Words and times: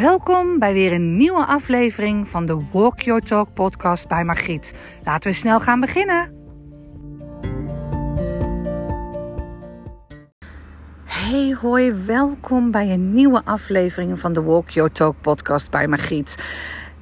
Welkom 0.00 0.58
bij 0.58 0.72
weer 0.72 0.92
een 0.92 1.16
nieuwe 1.16 1.44
aflevering 1.44 2.28
van 2.28 2.46
de 2.46 2.60
Walk 2.72 3.00
Your 3.00 3.20
Talk 3.20 3.54
podcast 3.54 4.08
bij 4.08 4.24
Margriet. 4.24 4.74
Laten 5.04 5.30
we 5.30 5.36
snel 5.36 5.60
gaan 5.60 5.80
beginnen. 5.80 6.32
Hey 11.04 11.56
hoi, 11.60 11.92
welkom 11.92 12.70
bij 12.70 12.90
een 12.90 13.12
nieuwe 13.12 13.42
aflevering 13.44 14.18
van 14.18 14.32
de 14.32 14.42
Walk 14.42 14.70
Your 14.70 14.92
Talk 14.92 15.14
podcast 15.20 15.70
bij 15.70 15.88
Margriet. 15.88 16.44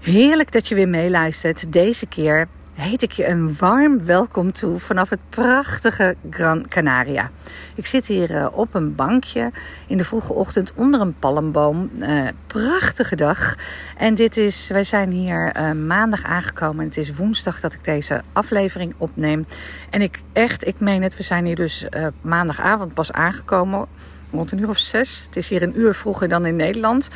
Heerlijk 0.00 0.52
dat 0.52 0.68
je 0.68 0.74
weer 0.74 0.88
meeluistert. 0.88 1.72
Deze 1.72 2.06
keer 2.06 2.46
heet 2.77 3.02
ik 3.02 3.12
je 3.12 3.27
een 3.27 3.56
warm 3.56 4.04
welkom 4.04 4.52
toe 4.52 4.79
vanaf 4.79 5.11
het 5.11 5.18
prachtige 5.29 6.16
Gran 6.30 6.68
Canaria. 6.68 7.30
Ik 7.75 7.86
zit 7.86 8.06
hier 8.06 8.30
uh, 8.30 8.46
op 8.52 8.75
een 8.75 8.95
bankje 8.95 9.50
in 9.86 9.96
de 9.96 10.04
vroege 10.04 10.32
ochtend 10.32 10.72
onder 10.75 11.00
een 11.00 11.18
palmboom. 11.18 11.90
Uh, 11.99 12.22
prachtige 12.46 13.16
dag. 13.16 13.54
En 13.96 14.14
dit 14.14 14.36
is, 14.36 14.68
wij 14.68 14.85
zijn 14.85 15.11
hier 15.11 15.57
uh, 15.57 15.72
maandag 15.72 16.25
aangekomen. 16.25 16.80
En 16.80 16.86
het 16.86 16.96
is 16.96 17.14
woensdag 17.14 17.61
dat 17.61 17.72
ik 17.72 17.85
deze 17.85 18.22
aflevering 18.32 18.94
opneem. 18.96 19.46
En 19.90 20.02
ik 20.02 20.21
echt, 20.32 20.66
ik 20.66 20.80
meen 20.80 21.02
het, 21.02 21.16
we 21.16 21.22
zijn 21.22 21.44
hier 21.44 21.57
dus 21.57 21.86
maandagavond 22.21 22.94
pas 22.94 23.13
aangekomen. 23.13 23.86
Rond 24.30 24.52
een 24.52 24.58
uur 24.61 24.68
of 24.68 24.79
zes. 24.79 25.22
Het 25.27 25.36
is 25.36 25.49
hier 25.49 25.63
een 25.63 25.80
uur 25.80 25.94
vroeger 25.94 26.29
dan 26.29 26.46
in 26.46 26.57
Nederland. 26.57 27.11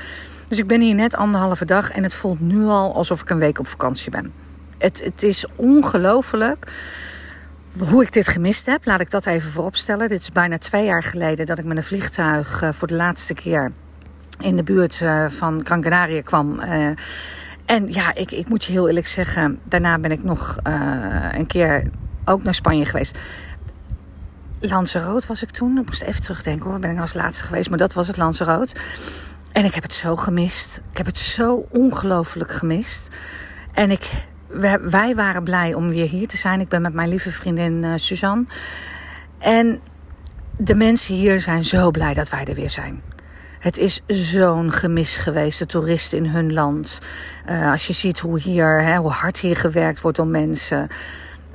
Dus 0.47 0.59
ik 0.59 0.67
ben 0.67 0.81
hier 0.81 0.95
net 0.95 1.17
anderhalve 1.17 1.65
dag 1.65 1.91
en 1.91 2.03
het 2.03 2.15
voelt 2.15 2.41
nu 2.41 2.65
al 2.65 2.95
alsof 2.95 3.21
ik 3.21 3.31
een 3.31 3.39
week 3.39 3.59
op 3.59 3.67
vakantie 3.67 4.11
ben. 4.11 4.50
Het, 4.81 5.05
het 5.05 5.23
is 5.23 5.45
ongelooflijk 5.57 6.67
hoe 7.79 8.03
ik 8.03 8.13
dit 8.13 8.29
gemist 8.29 8.67
heb. 8.67 8.87
Laat 8.87 9.01
ik 9.01 9.11
dat 9.11 9.27
even 9.27 9.51
vooropstellen. 9.51 10.09
Dit 10.09 10.21
is 10.21 10.33
bijna 10.33 10.59
twee 10.59 10.85
jaar 10.85 11.03
geleden 11.03 11.47
dat 11.47 11.59
ik 11.59 11.65
met 11.65 11.77
een 11.77 11.85
vliegtuig 11.85 12.63
uh, 12.63 12.69
voor 12.73 12.89
de 12.89 12.95
laatste 12.95 13.35
keer 13.35 13.73
in 14.39 14.57
de 14.57 14.63
buurt 14.63 15.01
uh, 15.01 15.25
van 15.29 15.61
Gran 15.65 16.23
kwam. 16.23 16.61
Uh, 16.61 16.87
en 17.65 17.93
ja, 17.93 18.15
ik, 18.15 18.31
ik 18.31 18.49
moet 18.49 18.65
je 18.65 18.73
heel 18.73 18.89
eerlijk 18.89 19.07
zeggen, 19.07 19.59
daarna 19.65 19.99
ben 19.99 20.11
ik 20.11 20.25
nog 20.25 20.57
een 21.33 21.47
keer 21.47 21.83
ook 22.25 22.43
naar 22.43 22.55
Spanje 22.55 22.85
geweest. 22.85 23.19
Lanzarote 24.61 25.27
was 25.27 25.43
ik 25.43 25.51
toen. 25.51 25.79
Ik 25.79 25.87
moest 25.87 26.03
even 26.03 26.23
terugdenken 26.23 26.71
hoor, 26.71 26.79
ben 26.79 26.91
ik 26.91 27.01
als 27.01 27.15
laatste 27.15 27.45
geweest. 27.45 27.69
Maar 27.69 27.79
dat 27.79 27.93
was 27.93 28.07
het 28.07 28.17
Lanzarote. 28.17 28.75
En 29.53 29.65
ik 29.65 29.75
heb 29.75 29.83
het 29.83 29.93
zo 29.93 30.17
gemist. 30.17 30.81
Ik 30.91 30.97
heb 30.97 31.07
het 31.07 31.19
zo 31.19 31.67
ongelooflijk 31.71 32.53
gemist. 32.53 33.09
En 33.73 33.91
ik, 33.91 34.11
wij 34.81 35.15
waren 35.15 35.43
blij 35.43 35.75
om 35.75 35.89
weer 35.89 36.09
hier 36.09 36.29
te 36.29 36.37
zijn. 36.37 36.61
Ik 36.61 36.69
ben 36.69 36.83
met 36.83 36.95
mijn 36.95 37.09
lieve 37.09 37.33
vriendin 37.33 37.83
uh, 37.85 37.93
Suzanne. 37.97 38.45
En 39.39 39.81
de 40.57 40.75
mensen 40.75 41.15
hier 41.15 41.41
zijn 41.41 41.65
zo 41.65 41.91
blij 41.91 42.15
dat 42.15 42.29
wij 42.29 42.45
er 42.45 42.55
weer 42.55 42.71
zijn. 42.71 43.03
Het 43.59 43.79
is 43.79 44.03
zo'n 44.07 44.73
gemis 44.73 45.17
geweest, 45.17 45.59
de 45.59 45.67
toeristen 45.67 46.19
in 46.19 46.27
hun 46.27 46.53
land. 46.53 47.01
Uh, 47.51 47.73
als 47.73 47.87
je 47.87 47.93
ziet 47.93 48.19
hoe, 48.19 48.41
hier, 48.41 48.83
hè, 48.83 48.97
hoe 48.97 49.11
hard 49.11 49.41
hier 49.41 49.57
gewerkt 49.57 50.01
wordt 50.01 50.17
door 50.17 50.27
mensen. 50.27 50.89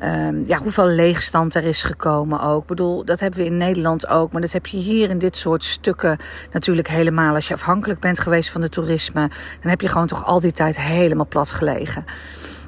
Um, 0.04 0.46
ja, 0.46 0.58
hoeveel 0.58 0.88
leegstand 0.88 1.56
er 1.56 1.64
is 1.64 1.84
gekomen 1.84 2.42
ook. 2.42 2.62
Ik 2.62 2.68
bedoel, 2.68 3.06
dat 3.06 3.20
hebben 3.20 3.40
we 3.40 3.46
in 3.46 3.58
Nederland 3.58 4.08
ook. 4.08 4.32
Maar 4.32 4.42
dat 4.42 4.52
heb 4.52 4.66
je 4.66 4.78
hier 4.78 5.10
in 5.10 5.18
dit 5.18 5.38
soort 5.38 5.64
stukken 5.64 6.18
natuurlijk 6.52 6.88
helemaal. 6.88 7.36
Als 7.36 7.48
je 7.48 7.54
afhankelijk 7.54 8.00
bent 8.00 8.20
geweest 8.20 8.50
van 8.50 8.62
de 8.62 8.70
toerisme, 8.70 9.30
dan 9.62 9.70
heb 9.70 9.82
je 9.82 9.88
gewoon 9.88 10.08
toch 10.08 10.26
al 10.26 10.40
die 10.40 10.52
tijd 10.52 10.80
helemaal 10.80 11.28
plat 11.28 11.52
gelegen. 11.52 12.06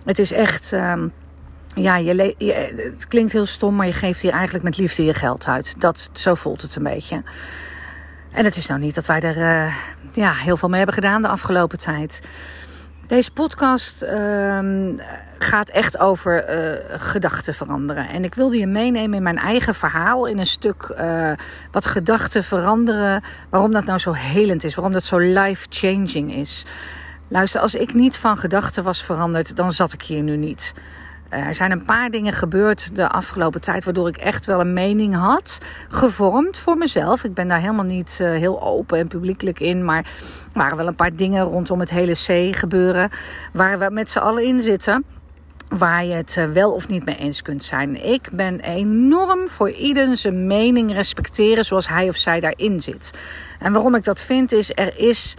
Het 0.08 0.19
is 0.19 0.31
echt. 0.31 0.72
Um, 0.72 1.11
ja, 1.75 1.97
je, 1.97 2.36
je, 2.38 2.53
het 2.94 3.08
klinkt 3.08 3.31
heel 3.31 3.45
stom, 3.45 3.75
maar 3.75 3.86
je 3.86 3.94
geeft 3.94 4.22
hier 4.22 4.31
eigenlijk 4.31 4.64
met 4.64 4.77
liefde 4.77 5.05
je 5.05 5.14
geld 5.14 5.47
uit. 5.47 5.80
Dat, 5.80 6.09
zo 6.14 6.36
voelt 6.36 6.61
het 6.61 6.75
een 6.75 6.83
beetje. 6.83 7.23
En 8.31 8.45
het 8.45 8.55
is 8.55 8.67
nou 8.67 8.80
niet 8.80 8.95
dat 8.95 9.05
wij 9.05 9.22
er 9.22 9.38
uh, 9.38 9.75
ja, 10.11 10.33
heel 10.33 10.58
veel 10.58 10.69
mee 10.69 10.77
hebben 10.77 10.95
gedaan 10.95 11.22
de 11.22 11.27
afgelopen 11.27 11.77
tijd. 11.77 12.22
Deze 13.08 13.31
podcast 13.31 14.03
uh, 14.03 14.59
gaat 15.37 15.70
echt 15.70 15.99
over 15.99 16.49
uh, 16.49 16.99
gedachten 16.99 17.55
veranderen. 17.55 18.10
En 18.10 18.23
ik 18.23 18.36
wilde 18.36 18.58
je 18.58 18.67
meenemen 18.67 19.17
in 19.17 19.23
mijn 19.23 19.37
eigen 19.37 19.76
verhaal. 19.76 20.26
In 20.26 20.39
een 20.39 20.45
stuk 20.45 20.95
uh, 20.99 21.31
wat 21.71 21.86
gedachten 21.86 22.43
veranderen. 22.43 23.23
Waarom 23.49 23.71
dat 23.71 23.86
nou 23.86 23.99
zo 23.99 24.14
helend 24.14 24.64
is. 24.64 24.76
Waarom 24.76 24.93
dat 24.93 25.05
zo 25.05 25.17
life-changing 25.17 26.36
is. 26.36 26.65
Luister, 27.30 27.61
als 27.61 27.76
ik 27.76 27.93
niet 27.93 28.17
van 28.17 28.38
gedachten 28.38 28.83
was 28.83 29.04
veranderd, 29.04 29.55
dan 29.55 29.71
zat 29.71 29.93
ik 29.93 30.02
hier 30.02 30.23
nu 30.23 30.38
niet. 30.38 30.73
Eh, 31.30 31.48
er 31.48 31.55
zijn 31.55 31.71
een 31.71 31.83
paar 31.83 32.10
dingen 32.10 32.33
gebeurd 32.33 32.95
de 32.95 33.10
afgelopen 33.10 33.61
tijd 33.61 33.83
waardoor 33.83 34.08
ik 34.08 34.17
echt 34.17 34.45
wel 34.45 34.60
een 34.60 34.73
mening 34.73 35.15
had 35.15 35.60
gevormd 35.89 36.60
voor 36.60 36.77
mezelf. 36.77 37.23
Ik 37.23 37.33
ben 37.33 37.48
daar 37.48 37.60
helemaal 37.60 37.86
niet 37.86 38.20
uh, 38.21 38.30
heel 38.30 38.61
open 38.61 38.98
en 38.98 39.08
publiekelijk 39.08 39.60
in, 39.60 39.86
maar 39.86 39.98
er 39.98 40.10
waren 40.54 40.77
wel 40.77 40.87
een 40.87 40.95
paar 40.95 41.16
dingen 41.16 41.43
rondom 41.43 41.80
het 41.80 41.89
hele 41.89 42.14
C 42.14 42.55
gebeuren 42.55 43.10
waar 43.54 43.80
we 43.80 43.89
met 43.92 44.11
z'n 44.11 44.20
allen 44.20 44.43
in 44.43 44.61
zitten. 44.61 45.05
Waar 45.67 46.05
je 46.05 46.14
het 46.14 46.36
eh, 46.37 46.45
wel 46.45 46.71
of 46.71 46.87
niet 46.87 47.05
mee 47.05 47.17
eens 47.17 47.42
kunt 47.42 47.64
zijn. 47.64 48.05
Ik 48.05 48.30
ben 48.32 48.60
enorm 48.60 49.48
voor 49.48 49.70
ieder 49.70 50.17
zijn 50.17 50.48
mening 50.48 50.92
respecteren 50.92 51.66
zoals 51.66 51.87
hij 51.87 52.10
of 52.10 52.16
zij 52.16 52.39
daarin 52.39 52.82
zit. 52.82 53.14
En 53.60 53.73
waarom 53.73 53.95
ik 53.95 54.04
dat 54.04 54.21
vind 54.21 54.52
is, 54.52 54.71
er 54.76 54.99
is 54.99 55.36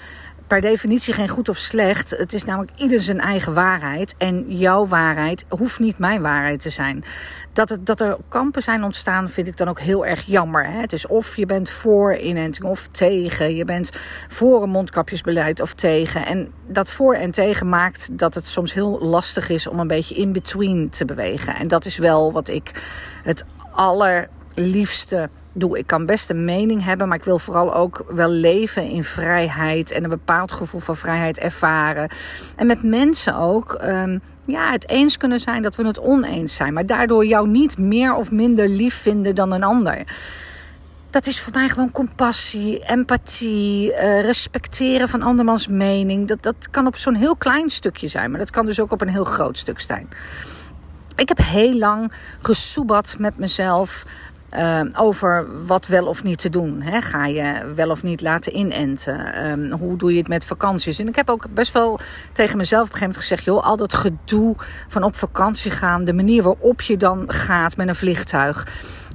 per 0.48 0.60
definitie 0.60 1.14
geen 1.14 1.28
goed 1.28 1.48
of 1.48 1.56
slecht. 1.56 2.10
Het 2.10 2.32
is 2.32 2.44
namelijk 2.44 2.72
ieder 2.76 3.00
zijn 3.00 3.20
eigen 3.20 3.54
waarheid. 3.54 4.14
En 4.18 4.44
jouw 4.46 4.86
waarheid 4.86 5.44
hoeft 5.48 5.78
niet 5.78 5.98
mijn 5.98 6.22
waarheid 6.22 6.60
te 6.60 6.70
zijn. 6.70 7.04
Dat, 7.52 7.68
het, 7.68 7.86
dat 7.86 8.00
er 8.00 8.16
kampen 8.28 8.62
zijn 8.62 8.84
ontstaan, 8.84 9.28
vind 9.28 9.46
ik 9.46 9.56
dan 9.56 9.68
ook 9.68 9.80
heel 9.80 10.06
erg 10.06 10.26
jammer. 10.26 10.66
Hè? 10.66 10.80
Het 10.80 10.92
is 10.92 11.06
of 11.06 11.36
je 11.36 11.46
bent 11.46 11.70
voor 11.70 12.16
inenting 12.16 12.66
of 12.66 12.88
tegen. 12.90 13.56
Je 13.56 13.64
bent 13.64 13.90
voor 14.28 14.62
een 14.62 14.70
mondkapjesbeleid 14.70 15.60
of 15.60 15.72
tegen. 15.72 16.26
En 16.26 16.52
dat 16.66 16.90
voor 16.90 17.14
en 17.14 17.30
tegen 17.30 17.68
maakt 17.68 18.18
dat 18.18 18.34
het 18.34 18.46
soms 18.46 18.74
heel 18.74 18.98
lastig 19.00 19.48
is 19.48 19.68
om 19.68 19.78
een 19.80 19.86
beetje 19.86 20.14
in 20.14 20.32
between 20.32 20.88
te 20.88 21.04
bewegen. 21.04 21.54
En 21.54 21.68
dat 21.68 21.84
is 21.84 21.96
wel 21.96 22.32
wat 22.32 22.48
ik 22.48 22.82
het 23.22 23.44
allerliefste 23.70 25.30
doe. 25.60 25.78
Ik 25.78 25.86
kan 25.86 26.06
best 26.06 26.30
een 26.30 26.44
mening 26.44 26.84
hebben, 26.84 27.08
maar 27.08 27.16
ik 27.16 27.24
wil 27.24 27.38
vooral 27.38 27.74
ook 27.74 28.04
wel 28.08 28.30
leven 28.30 28.82
in 28.82 29.04
vrijheid 29.04 29.90
en 29.90 30.04
een 30.04 30.10
bepaald 30.10 30.52
gevoel 30.52 30.80
van 30.80 30.96
vrijheid 30.96 31.38
ervaren. 31.38 32.10
En 32.56 32.66
met 32.66 32.82
mensen 32.82 33.34
ook. 33.34 33.78
Um, 33.84 34.20
ja, 34.46 34.70
het 34.70 34.88
eens 34.88 35.16
kunnen 35.16 35.40
zijn 35.40 35.62
dat 35.62 35.76
we 35.76 35.86
het 35.86 36.00
oneens 36.00 36.56
zijn, 36.56 36.72
maar 36.72 36.86
daardoor 36.86 37.26
jou 37.26 37.48
niet 37.48 37.78
meer 37.78 38.14
of 38.14 38.30
minder 38.30 38.68
lief 38.68 38.94
vinden 38.94 39.34
dan 39.34 39.52
een 39.52 39.62
ander. 39.62 40.02
Dat 41.10 41.26
is 41.26 41.40
voor 41.40 41.52
mij 41.52 41.68
gewoon 41.68 41.90
compassie, 41.90 42.78
empathie, 42.78 43.92
uh, 43.92 44.20
respecteren 44.20 45.08
van 45.08 45.22
andermans 45.22 45.66
mening. 45.66 46.28
Dat, 46.28 46.42
dat 46.42 46.70
kan 46.70 46.86
op 46.86 46.96
zo'n 46.96 47.14
heel 47.14 47.36
klein 47.36 47.68
stukje 47.68 48.08
zijn, 48.08 48.30
maar 48.30 48.38
dat 48.38 48.50
kan 48.50 48.66
dus 48.66 48.80
ook 48.80 48.92
op 48.92 49.00
een 49.00 49.08
heel 49.08 49.24
groot 49.24 49.58
stuk 49.58 49.80
zijn. 49.80 50.08
Ik 51.16 51.28
heb 51.28 51.38
heel 51.38 51.74
lang 51.74 52.12
gesoebat 52.42 53.16
met 53.18 53.38
mezelf 53.38 54.04
uh, 54.56 54.80
over 54.96 55.46
wat 55.66 55.86
wel 55.86 56.06
of 56.06 56.22
niet 56.22 56.38
te 56.38 56.48
doen. 56.48 56.82
Hè? 56.82 57.00
Ga 57.00 57.26
je 57.26 57.72
wel 57.74 57.90
of 57.90 58.02
niet 58.02 58.20
laten 58.20 58.56
inenten? 58.56 59.50
Um, 59.50 59.72
hoe 59.72 59.96
doe 59.96 60.12
je 60.12 60.18
het 60.18 60.28
met 60.28 60.44
vakanties? 60.44 60.98
En 60.98 61.08
ik 61.08 61.16
heb 61.16 61.30
ook 61.30 61.46
best 61.50 61.72
wel 61.72 61.98
tegen 62.32 62.56
mezelf 62.56 62.86
op 62.86 62.92
een 62.92 62.98
gegeven 62.98 63.20
moment 63.20 63.28
gezegd: 63.28 63.44
joh, 63.44 63.66
al 63.66 63.76
dat 63.76 63.94
gedoe 63.94 64.56
van 64.88 65.02
op 65.02 65.16
vakantie 65.16 65.70
gaan, 65.70 66.04
de 66.04 66.14
manier 66.14 66.42
waarop 66.42 66.80
je 66.80 66.96
dan 66.96 67.24
gaat 67.32 67.76
met 67.76 67.88
een 67.88 67.94
vliegtuig. 67.94 68.66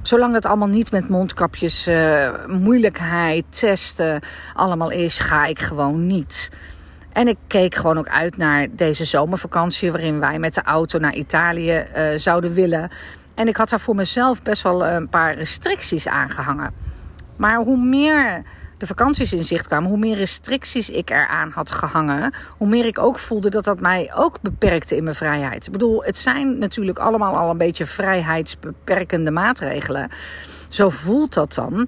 Zolang 0.02 0.32
dat 0.32 0.46
allemaal 0.46 0.68
niet 0.68 0.90
met 0.90 1.08
mondkapjes, 1.08 1.88
uh, 1.88 2.28
moeilijkheid, 2.46 3.44
testen 3.48 4.20
allemaal 4.54 4.90
is, 4.90 5.18
ga 5.18 5.44
ik 5.44 5.58
gewoon 5.58 6.06
niet. 6.06 6.50
En 7.12 7.28
ik 7.28 7.36
keek 7.46 7.74
gewoon 7.74 7.98
ook 7.98 8.08
uit 8.08 8.36
naar 8.36 8.66
deze 8.70 9.04
zomervakantie, 9.04 9.90
waarin 9.90 10.20
wij 10.20 10.38
met 10.38 10.54
de 10.54 10.62
auto 10.62 10.98
naar 10.98 11.14
Italië 11.14 11.84
uh, 11.96 12.04
zouden 12.16 12.52
willen. 12.52 12.90
En 13.34 13.48
ik 13.48 13.56
had 13.56 13.68
daar 13.68 13.80
voor 13.80 13.94
mezelf 13.94 14.42
best 14.42 14.62
wel 14.62 14.86
een 14.86 15.08
paar 15.08 15.34
restricties 15.34 16.08
aangehangen. 16.08 16.74
Maar 17.36 17.56
hoe 17.56 17.78
meer 17.78 18.42
de 18.78 18.86
vakanties 18.86 19.32
in 19.32 19.44
zicht 19.44 19.66
kwamen, 19.66 19.88
hoe 19.88 19.98
meer 19.98 20.16
restricties 20.16 20.90
ik 20.90 21.10
eraan 21.10 21.50
had 21.50 21.70
gehangen, 21.70 22.34
hoe 22.56 22.68
meer 22.68 22.86
ik 22.86 22.98
ook 22.98 23.18
voelde 23.18 23.50
dat 23.50 23.64
dat 23.64 23.80
mij 23.80 24.10
ook 24.14 24.40
beperkte 24.40 24.96
in 24.96 25.04
mijn 25.04 25.16
vrijheid. 25.16 25.66
Ik 25.66 25.72
bedoel, 25.72 26.04
het 26.04 26.18
zijn 26.18 26.58
natuurlijk 26.58 26.98
allemaal 26.98 27.36
al 27.36 27.50
een 27.50 27.56
beetje 27.56 27.86
vrijheidsbeperkende 27.86 29.30
maatregelen. 29.30 30.10
Zo 30.68 30.90
voelt 30.90 31.34
dat 31.34 31.54
dan. 31.54 31.86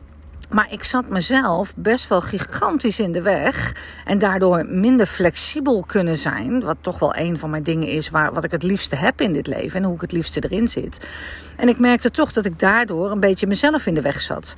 Maar 0.48 0.66
ik 0.70 0.84
zat 0.84 1.08
mezelf 1.08 1.72
best 1.76 2.08
wel 2.08 2.20
gigantisch 2.20 3.00
in 3.00 3.12
de 3.12 3.22
weg. 3.22 3.74
En 4.04 4.18
daardoor 4.18 4.66
minder 4.68 5.06
flexibel 5.06 5.84
kunnen 5.86 6.18
zijn. 6.18 6.60
Wat 6.60 6.76
toch 6.80 6.98
wel 6.98 7.16
een 7.16 7.38
van 7.38 7.50
mijn 7.50 7.62
dingen 7.62 7.88
is 7.88 8.10
waar, 8.10 8.32
wat 8.32 8.44
ik 8.44 8.50
het 8.50 8.62
liefste 8.62 8.96
heb 8.96 9.20
in 9.20 9.32
dit 9.32 9.46
leven. 9.46 9.80
En 9.80 9.84
hoe 9.84 9.94
ik 9.94 10.00
het 10.00 10.12
liefste 10.12 10.40
erin 10.40 10.68
zit. 10.68 11.08
En 11.56 11.68
ik 11.68 11.78
merkte 11.78 12.10
toch 12.10 12.32
dat 12.32 12.46
ik 12.46 12.58
daardoor 12.58 13.10
een 13.10 13.20
beetje 13.20 13.46
mezelf 13.46 13.86
in 13.86 13.94
de 13.94 14.00
weg 14.00 14.20
zat. 14.20 14.54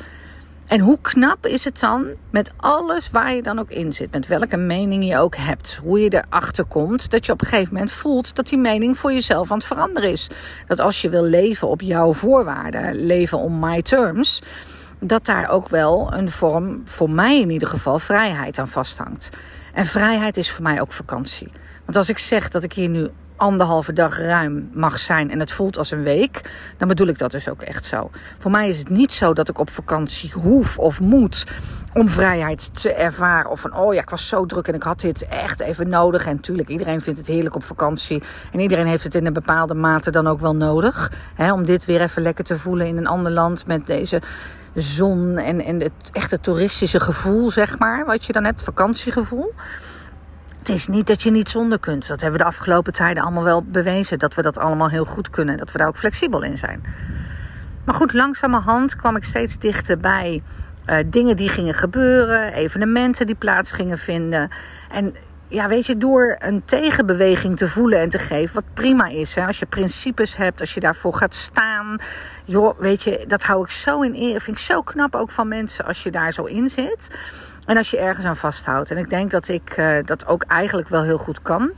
En 0.69 0.81
hoe 0.81 0.99
knap 1.01 1.47
is 1.47 1.65
het 1.65 1.81
dan 1.81 2.07
met 2.31 2.53
alles 2.57 3.11
waar 3.11 3.35
je 3.35 3.43
dan 3.43 3.59
ook 3.59 3.71
in 3.71 3.93
zit, 3.93 4.11
met 4.11 4.27
welke 4.27 4.57
mening 4.57 5.09
je 5.09 5.19
ook 5.19 5.37
hebt, 5.37 5.81
hoe 5.83 6.01
je 6.01 6.25
erachter 6.25 6.65
komt, 6.65 7.11
dat 7.11 7.27
je 7.27 7.33
op 7.33 7.41
een 7.41 7.47
gegeven 7.47 7.73
moment 7.73 7.93
voelt 7.93 8.37
dat 8.37 8.49
die 8.49 8.59
mening 8.59 8.99
voor 8.99 9.13
jezelf 9.13 9.51
aan 9.51 9.57
het 9.57 9.67
veranderen 9.67 10.11
is. 10.11 10.29
Dat 10.67 10.81
als 10.81 11.01
je 11.01 11.09
wil 11.09 11.23
leven 11.23 11.69
op 11.69 11.81
jouw 11.81 12.13
voorwaarden, 12.13 13.07
leven 13.07 13.39
on 13.39 13.59
my 13.59 13.83
terms, 13.83 14.43
dat 15.01 15.27
daar 15.27 15.49
ook 15.49 15.69
wel 15.69 16.13
een 16.13 16.31
vorm, 16.31 16.83
voor 16.85 17.11
mij 17.11 17.41
in 17.41 17.51
ieder 17.51 17.69
geval, 17.69 17.99
vrijheid 17.99 18.59
aan 18.59 18.69
vasthangt. 18.69 19.31
En 19.73 19.87
vrijheid 19.87 20.37
is 20.37 20.51
voor 20.51 20.63
mij 20.63 20.81
ook 20.81 20.93
vakantie. 20.93 21.53
Want 21.85 21.97
als 21.97 22.09
ik 22.09 22.19
zeg 22.19 22.49
dat 22.49 22.63
ik 22.63 22.73
hier 22.73 22.89
nu 22.89 23.09
anderhalve 23.37 23.93
dag 23.93 24.19
ruim 24.19 24.71
mag 24.73 24.99
zijn 24.99 25.31
en 25.31 25.41
het 25.41 25.53
voelt 25.53 25.79
als 25.79 25.91
een 25.91 26.03
week, 26.03 26.51
dan 26.77 26.89
bedoel 26.89 27.07
ik 27.07 27.19
dat 27.19 27.31
dus 27.31 27.49
ook 27.49 27.63
echt 27.63 27.85
zo. 27.85 28.11
Voor 28.39 28.51
mij 28.51 28.69
is 28.69 28.79
het 28.79 28.89
niet 28.89 29.13
zo 29.13 29.33
dat 29.33 29.49
ik 29.49 29.59
op 29.59 29.71
vakantie 29.71 30.33
hoef 30.33 30.79
of 30.79 31.01
moet 31.01 31.45
om 31.95 32.09
vrijheid 32.09 32.81
te 32.83 32.93
ervaren. 32.93 33.51
Of 33.51 33.61
van, 33.61 33.77
oh 33.77 33.95
ja, 33.95 34.01
ik 34.01 34.11
was 34.11 34.29
zo 34.29 34.47
druk 34.47 34.69
en 34.69 34.75
ik 34.75 34.83
had 34.83 35.01
dit 35.01 35.27
echt 35.27 35.61
even 35.61 35.89
nodig. 35.89 36.27
En 36.27 36.35
natuurlijk, 36.35 36.69
iedereen 36.69 37.01
vindt 37.01 37.19
het 37.19 37.29
heerlijk 37.29 37.55
op 37.55 37.65
vakantie. 37.65 38.23
En 38.53 38.61
iedereen 38.61 38.87
heeft 38.87 39.05
het 39.05 39.15
in 39.15 39.27
een 39.27 39.33
bepaalde 39.33 39.75
mate 39.75 40.11
dan 40.11 40.27
ook 40.27 40.41
wel 40.41 40.57
nodig. 40.57 41.13
Hè, 41.35 41.53
om 41.53 41.65
dit 41.65 41.85
weer 41.85 42.01
even 42.01 42.23
lekker 42.23 42.45
te 42.45 42.59
voelen 42.59 42.87
in 42.87 42.97
een 42.97 43.07
ander 43.07 43.33
land 43.33 43.67
met 43.67 43.87
deze 43.87 44.23
zon 44.81 45.39
en, 45.39 45.65
en 45.65 45.81
het 45.81 45.93
echte 46.13 46.41
toeristische 46.41 47.01
gevoel, 47.01 47.51
zeg 47.51 47.79
maar. 47.79 48.07
Wat 48.07 48.25
je 48.25 48.33
dan 48.33 48.45
hebt, 48.45 48.63
vakantiegevoel. 48.63 49.55
Het 50.59 50.69
is 50.69 50.87
niet 50.87 51.07
dat 51.07 51.23
je 51.23 51.31
niet 51.31 51.51
zonder 51.51 51.79
kunt. 51.79 52.09
Dat 52.09 52.21
hebben 52.21 52.39
we 52.39 52.45
de 52.45 52.51
afgelopen 52.51 52.93
tijden 52.93 53.23
allemaal 53.23 53.45
wel 53.45 53.63
bewezen. 53.63 54.19
Dat 54.19 54.35
we 54.35 54.43
dat 54.43 54.59
allemaal 54.59 54.89
heel 54.89 55.05
goed 55.05 55.31
kunnen. 55.31 55.57
Dat 55.57 55.73
we 55.73 55.79
daar 55.79 55.89
ook 55.89 55.97
flexibel 55.97 56.43
in 56.43 56.59
zijn. 56.59 56.83
Maar 57.85 57.95
goed, 57.95 58.13
langzamerhand 58.13 58.97
kwam 58.97 59.17
ik 59.17 59.25
steeds 59.25 59.59
dichter 59.59 59.99
bij 59.99 60.41
uh, 60.87 60.97
dingen 61.07 61.37
die 61.37 61.49
gingen 61.49 61.75
gebeuren. 61.75 62.53
Evenementen 62.53 63.27
die 63.27 63.35
plaats 63.35 63.73
gingen 63.73 63.99
vinden. 63.99 64.49
En 64.91 65.15
ja, 65.49 65.69
weet 65.69 65.87
je, 65.87 65.97
door 65.97 66.37
een 66.39 66.65
tegenbeweging 66.65 67.57
te 67.57 67.69
voelen 67.69 68.01
en 68.01 68.09
te 68.09 68.19
geven, 68.19 68.55
wat 68.55 68.75
prima 68.75 69.07
is. 69.07 69.35
Hè? 69.35 69.47
Als 69.47 69.59
je 69.59 69.67
principes 69.67 70.37
hebt, 70.37 70.61
als 70.61 70.75
je 70.75 70.81
daarvoor 70.81 71.15
gaat 71.15 71.35
staan. 71.35 71.99
Joh, 72.45 72.79
weet 72.79 73.03
je, 73.03 73.25
dat 73.27 73.43
hou 73.43 73.65
ik 73.65 73.71
zo 73.71 74.01
in 74.01 74.15
eer. 74.15 74.41
Vind 74.41 74.57
ik 74.57 74.63
zo 74.63 74.83
knap 74.83 75.15
ook 75.15 75.31
van 75.31 75.49
mensen 75.49 75.85
als 75.85 76.03
je 76.03 76.11
daar 76.11 76.33
zo 76.33 76.45
in 76.45 76.69
zit. 76.69 77.19
En 77.67 77.77
als 77.77 77.91
je 77.91 77.99
ergens 77.99 78.27
aan 78.27 78.37
vasthoudt. 78.37 78.91
En 78.91 78.97
ik 78.97 79.11
denk 79.11 79.31
dat 79.31 79.49
ik 79.49 79.77
uh, 79.77 79.97
dat 80.05 80.27
ook 80.27 80.43
eigenlijk 80.43 80.89
wel 80.89 81.03
heel 81.03 81.19
goed 81.19 81.43
kan. 81.43 81.73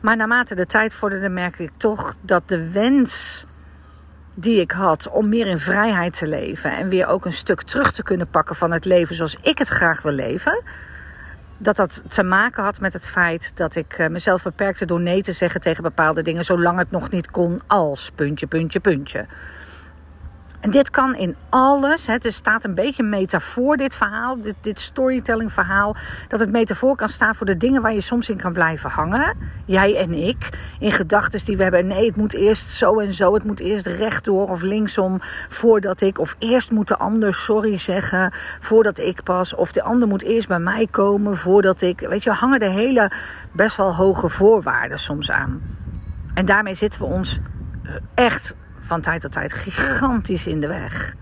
Maar 0.00 0.16
naarmate 0.16 0.54
de 0.54 0.66
tijd 0.66 0.94
vorderde, 0.94 1.28
merk 1.28 1.58
ik 1.58 1.70
toch 1.76 2.14
dat 2.20 2.48
de 2.48 2.70
wens 2.70 3.44
die 4.34 4.60
ik 4.60 4.70
had 4.70 5.08
om 5.08 5.28
meer 5.28 5.46
in 5.46 5.58
vrijheid 5.58 6.18
te 6.18 6.26
leven. 6.26 6.76
En 6.76 6.88
weer 6.88 7.06
ook 7.06 7.24
een 7.24 7.32
stuk 7.32 7.62
terug 7.62 7.92
te 7.92 8.02
kunnen 8.02 8.28
pakken 8.28 8.56
van 8.56 8.72
het 8.72 8.84
leven 8.84 9.14
zoals 9.14 9.36
ik 9.42 9.58
het 9.58 9.68
graag 9.68 10.02
wil 10.02 10.12
leven. 10.12 10.62
Dat 11.62 11.76
dat 11.76 12.02
te 12.06 12.22
maken 12.22 12.62
had 12.62 12.80
met 12.80 12.92
het 12.92 13.06
feit 13.06 13.52
dat 13.54 13.76
ik 13.76 13.98
uh, 13.98 14.06
mezelf 14.06 14.42
beperkte 14.42 14.86
door 14.86 15.00
nee 15.00 15.22
te 15.22 15.32
zeggen 15.32 15.60
tegen 15.60 15.82
bepaalde 15.82 16.22
dingen. 16.22 16.44
Zolang 16.44 16.78
het 16.78 16.90
nog 16.90 17.10
niet 17.10 17.30
kon 17.30 17.60
als 17.66 18.10
puntje, 18.14 18.46
puntje, 18.46 18.80
puntje. 18.80 19.26
En 20.60 20.70
dit 20.70 20.90
kan 20.90 21.14
in 21.14 21.36
alles. 21.48 22.06
Hè, 22.06 22.16
er 22.16 22.32
staat 22.32 22.64
een 22.64 22.74
beetje 22.74 23.02
metafoor, 23.02 23.76
dit 23.76 23.96
verhaal, 23.96 24.40
dit, 24.40 24.54
dit 24.60 24.80
storytelling 24.80 25.52
verhaal. 25.52 25.96
Dat 26.28 26.40
het 26.40 26.50
metafoor 26.50 26.96
kan 26.96 27.08
staan 27.08 27.34
voor 27.34 27.46
de 27.46 27.56
dingen 27.56 27.82
waar 27.82 27.92
je 27.92 28.00
soms 28.00 28.28
in 28.28 28.36
kan 28.36 28.52
blijven 28.52 28.90
hangen. 28.90 29.36
Jij 29.64 29.96
en 29.96 30.12
ik. 30.12 30.48
In 30.78 30.92
gedachten 30.92 31.44
die 31.44 31.56
we 31.56 31.62
hebben. 31.62 31.86
Nee, 31.86 32.06
het 32.06 32.16
moet 32.16 32.34
eerst 32.34 32.68
zo 32.68 32.98
en 32.98 33.12
zo. 33.12 33.34
Het 33.34 33.44
moet 33.44 33.60
eerst 33.60 33.86
rechtdoor 33.86 34.48
of 34.48 34.62
linksom 34.62 35.18
voordat 35.48 36.00
ik. 36.00 36.18
Of 36.18 36.36
eerst 36.38 36.70
moet 36.70 36.88
de 36.88 36.96
ander 36.96 37.34
sorry 37.34 37.78
zeggen 37.78 38.32
voordat 38.60 38.98
ik 38.98 39.22
pas. 39.22 39.54
Of 39.54 39.72
de 39.72 39.82
ander 39.82 40.08
moet 40.08 40.22
eerst 40.22 40.48
bij 40.48 40.58
mij 40.58 40.86
komen 40.90 41.36
voordat 41.36 41.82
ik. 41.82 42.00
Weet 42.00 42.22
je, 42.22 42.30
hangen 42.30 42.60
de 42.60 42.68
hele 42.68 43.10
best 43.52 43.76
wel 43.76 43.94
hoge 43.94 44.28
voorwaarden 44.28 44.98
soms 44.98 45.30
aan. 45.30 45.62
En 46.34 46.44
daarmee 46.44 46.74
zitten 46.74 47.00
we 47.00 47.06
ons 47.06 47.38
echt 48.14 48.54
van 48.90 49.00
tijd 49.00 49.20
tot 49.20 49.32
tijd 49.32 49.52
gigantisch 49.52 50.46
in 50.46 50.60
de 50.60 50.66
weg. 50.66 51.14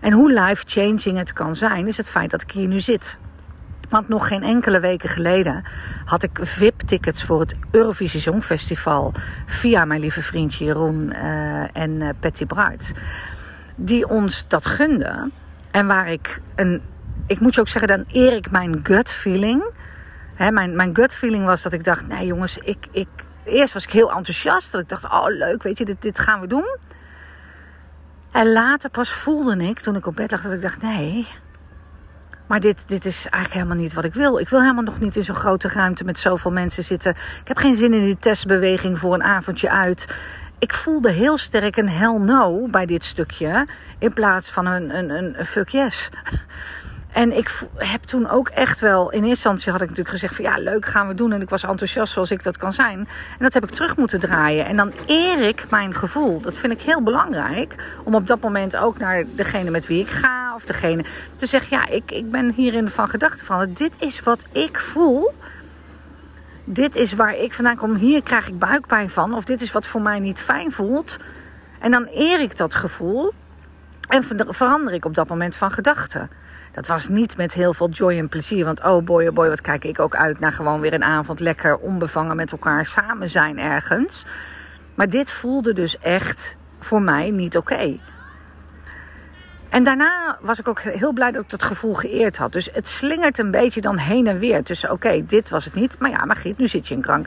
En 0.00 0.12
hoe 0.12 0.32
life-changing 0.32 1.18
het 1.18 1.32
kan 1.32 1.56
zijn, 1.56 1.86
is 1.86 1.96
het 1.96 2.10
feit 2.10 2.30
dat 2.30 2.42
ik 2.42 2.50
hier 2.50 2.68
nu 2.68 2.80
zit. 2.80 3.18
Want 3.88 4.08
nog 4.08 4.28
geen 4.28 4.42
enkele 4.42 4.80
weken 4.80 5.08
geleden 5.08 5.64
had 6.04 6.22
ik 6.22 6.38
VIP-tickets 6.42 7.24
voor 7.24 7.40
het 7.40 7.54
Eurovisie 7.70 8.20
Songfestival 8.20 9.12
via 9.46 9.84
mijn 9.84 10.00
lieve 10.00 10.22
vriendje 10.22 10.64
Jeroen 10.64 11.12
uh, 11.12 11.76
en 11.76 11.90
uh, 11.90 12.08
Patty 12.20 12.46
Bruid. 12.46 12.92
Die 13.76 14.08
ons 14.08 14.48
dat 14.48 14.66
gunden. 14.66 15.32
En 15.70 15.86
waar 15.86 16.08
ik 16.08 16.40
een. 16.54 16.82
Ik 17.26 17.40
moet 17.40 17.54
je 17.54 17.60
ook 17.60 17.68
zeggen, 17.68 17.88
dan 17.88 18.04
eer 18.12 18.32
ik 18.32 18.50
mijn 18.50 18.80
gut 18.82 19.10
feeling. 19.10 19.62
Hè, 20.34 20.50
mijn, 20.50 20.76
mijn 20.76 20.94
gut 20.94 21.14
feeling 21.14 21.44
was 21.44 21.62
dat 21.62 21.72
ik 21.72 21.84
dacht: 21.84 22.08
nee 22.08 22.26
jongens, 22.26 22.58
ik, 22.58 22.86
ik, 22.92 23.08
eerst 23.44 23.72
was 23.72 23.84
ik 23.84 23.90
heel 23.90 24.12
enthousiast. 24.12 24.72
Dat 24.72 24.80
ik 24.80 24.88
dacht, 24.88 25.04
oh 25.04 25.26
leuk, 25.26 25.62
weet 25.62 25.78
je, 25.78 25.84
dit, 25.84 26.02
dit 26.02 26.18
gaan 26.18 26.40
we 26.40 26.46
doen. 26.46 26.78
En 28.32 28.52
later 28.52 28.90
pas 28.90 29.12
voelde 29.12 29.56
ik, 29.56 29.80
toen 29.80 29.96
ik 29.96 30.06
op 30.06 30.16
bed 30.16 30.30
lag, 30.30 30.42
dat 30.42 30.52
ik 30.52 30.60
dacht, 30.60 30.82
nee. 30.82 31.28
Maar 32.46 32.60
dit, 32.60 32.84
dit 32.86 33.04
is 33.04 33.26
eigenlijk 33.26 33.54
helemaal 33.54 33.82
niet 33.82 33.94
wat 33.94 34.04
ik 34.04 34.14
wil. 34.14 34.38
Ik 34.38 34.48
wil 34.48 34.60
helemaal 34.60 34.82
nog 34.82 34.98
niet 35.00 35.16
in 35.16 35.22
zo'n 35.22 35.34
grote 35.34 35.68
ruimte 35.68 36.04
met 36.04 36.18
zoveel 36.18 36.50
mensen 36.50 36.84
zitten. 36.84 37.10
Ik 37.40 37.48
heb 37.48 37.56
geen 37.56 37.74
zin 37.74 37.94
in 37.94 38.04
die 38.04 38.18
testbeweging 38.18 38.98
voor 38.98 39.14
een 39.14 39.22
avondje 39.22 39.70
uit. 39.70 40.14
Ik 40.58 40.74
voelde 40.74 41.10
heel 41.10 41.38
sterk 41.38 41.76
een 41.76 41.88
hell 41.88 42.18
no 42.18 42.66
bij 42.66 42.86
dit 42.86 43.04
stukje. 43.04 43.66
In 43.98 44.12
plaats 44.12 44.50
van 44.50 44.66
een, 44.66 44.96
een, 44.96 45.38
een 45.38 45.44
fuck 45.44 45.68
yes. 45.68 46.08
En 47.12 47.36
ik 47.36 47.60
heb 47.76 48.02
toen 48.02 48.28
ook 48.28 48.48
echt 48.48 48.80
wel, 48.80 49.10
in 49.10 49.16
eerste 49.18 49.28
instantie 49.28 49.72
had 49.72 49.80
ik 49.80 49.88
natuurlijk 49.88 50.16
gezegd 50.16 50.34
van 50.34 50.44
ja, 50.44 50.56
leuk 50.56 50.86
gaan 50.86 51.08
we 51.08 51.14
doen. 51.14 51.32
En 51.32 51.40
ik 51.40 51.48
was 51.48 51.62
enthousiast 51.62 52.12
zoals 52.12 52.30
ik 52.30 52.42
dat 52.42 52.56
kan 52.56 52.72
zijn. 52.72 52.98
En 52.98 53.38
dat 53.38 53.54
heb 53.54 53.62
ik 53.62 53.70
terug 53.70 53.96
moeten 53.96 54.20
draaien. 54.20 54.66
En 54.66 54.76
dan 54.76 54.92
eer 55.06 55.48
ik 55.48 55.70
mijn 55.70 55.94
gevoel. 55.94 56.40
Dat 56.40 56.58
vind 56.58 56.72
ik 56.72 56.82
heel 56.82 57.02
belangrijk. 57.02 57.74
Om 58.04 58.14
op 58.14 58.26
dat 58.26 58.40
moment 58.40 58.76
ook 58.76 58.98
naar 58.98 59.24
degene 59.34 59.70
met 59.70 59.86
wie 59.86 60.00
ik 60.00 60.08
ga. 60.08 60.54
Of 60.54 60.64
degene 60.64 61.04
te 61.34 61.46
zeggen, 61.46 61.76
ja, 61.76 61.88
ik, 61.88 62.10
ik 62.10 62.30
ben 62.30 62.52
hierin 62.52 62.88
van 62.88 63.08
gedachten 63.08 63.46
van. 63.46 63.72
Dit 63.72 63.94
is 63.98 64.20
wat 64.20 64.46
ik 64.52 64.78
voel. 64.78 65.32
Dit 66.64 66.96
is 66.96 67.12
waar 67.12 67.36
ik 67.36 67.54
vandaan 67.54 67.76
kom. 67.76 67.94
Hier 67.94 68.22
krijg 68.22 68.48
ik 68.48 68.58
buikpijn 68.58 69.10
van. 69.10 69.34
Of 69.34 69.44
dit 69.44 69.60
is 69.60 69.72
wat 69.72 69.86
voor 69.86 70.02
mij 70.02 70.18
niet 70.18 70.40
fijn 70.40 70.72
voelt. 70.72 71.16
En 71.78 71.90
dan 71.90 72.08
eer 72.14 72.40
ik 72.40 72.56
dat 72.56 72.74
gevoel. 72.74 73.32
En 74.10 74.24
verander 74.48 74.94
ik 74.94 75.04
op 75.04 75.14
dat 75.14 75.28
moment 75.28 75.56
van 75.56 75.70
gedachten. 75.70 76.30
Dat 76.72 76.86
was 76.86 77.08
niet 77.08 77.36
met 77.36 77.54
heel 77.54 77.74
veel 77.74 77.88
joy 77.88 78.18
en 78.18 78.28
plezier. 78.28 78.64
Want 78.64 78.84
oh 78.84 79.04
boy, 79.04 79.26
oh 79.26 79.34
boy, 79.34 79.48
wat 79.48 79.60
kijk 79.60 79.84
ik 79.84 80.00
ook 80.00 80.16
uit 80.16 80.40
naar 80.40 80.52
gewoon 80.52 80.80
weer 80.80 80.94
een 80.94 81.04
avond 81.04 81.40
lekker 81.40 81.76
onbevangen 81.76 82.36
met 82.36 82.52
elkaar 82.52 82.86
samen 82.86 83.28
zijn 83.28 83.58
ergens. 83.58 84.24
Maar 84.94 85.08
dit 85.08 85.30
voelde 85.30 85.72
dus 85.72 85.98
echt 85.98 86.56
voor 86.80 87.02
mij 87.02 87.30
niet 87.30 87.56
oké. 87.56 87.98
En 89.68 89.84
daarna 89.84 90.38
was 90.40 90.58
ik 90.58 90.68
ook 90.68 90.80
heel 90.80 91.12
blij 91.12 91.32
dat 91.32 91.42
ik 91.42 91.50
dat 91.50 91.62
gevoel 91.62 91.94
geëerd 91.94 92.36
had. 92.36 92.52
Dus 92.52 92.68
het 92.72 92.88
slingert 92.88 93.38
een 93.38 93.50
beetje 93.50 93.80
dan 93.80 93.98
heen 93.98 94.26
en 94.26 94.38
weer 94.38 94.62
tussen... 94.62 94.90
oké, 94.90 95.26
dit 95.26 95.50
was 95.50 95.64
het 95.64 95.74
niet, 95.74 95.98
maar 95.98 96.10
ja, 96.10 96.24
maar 96.24 96.36
Giet, 96.36 96.58
nu 96.58 96.68
zit 96.68 96.88
je 96.88 96.94
in 96.94 97.02
Gran. 97.02 97.22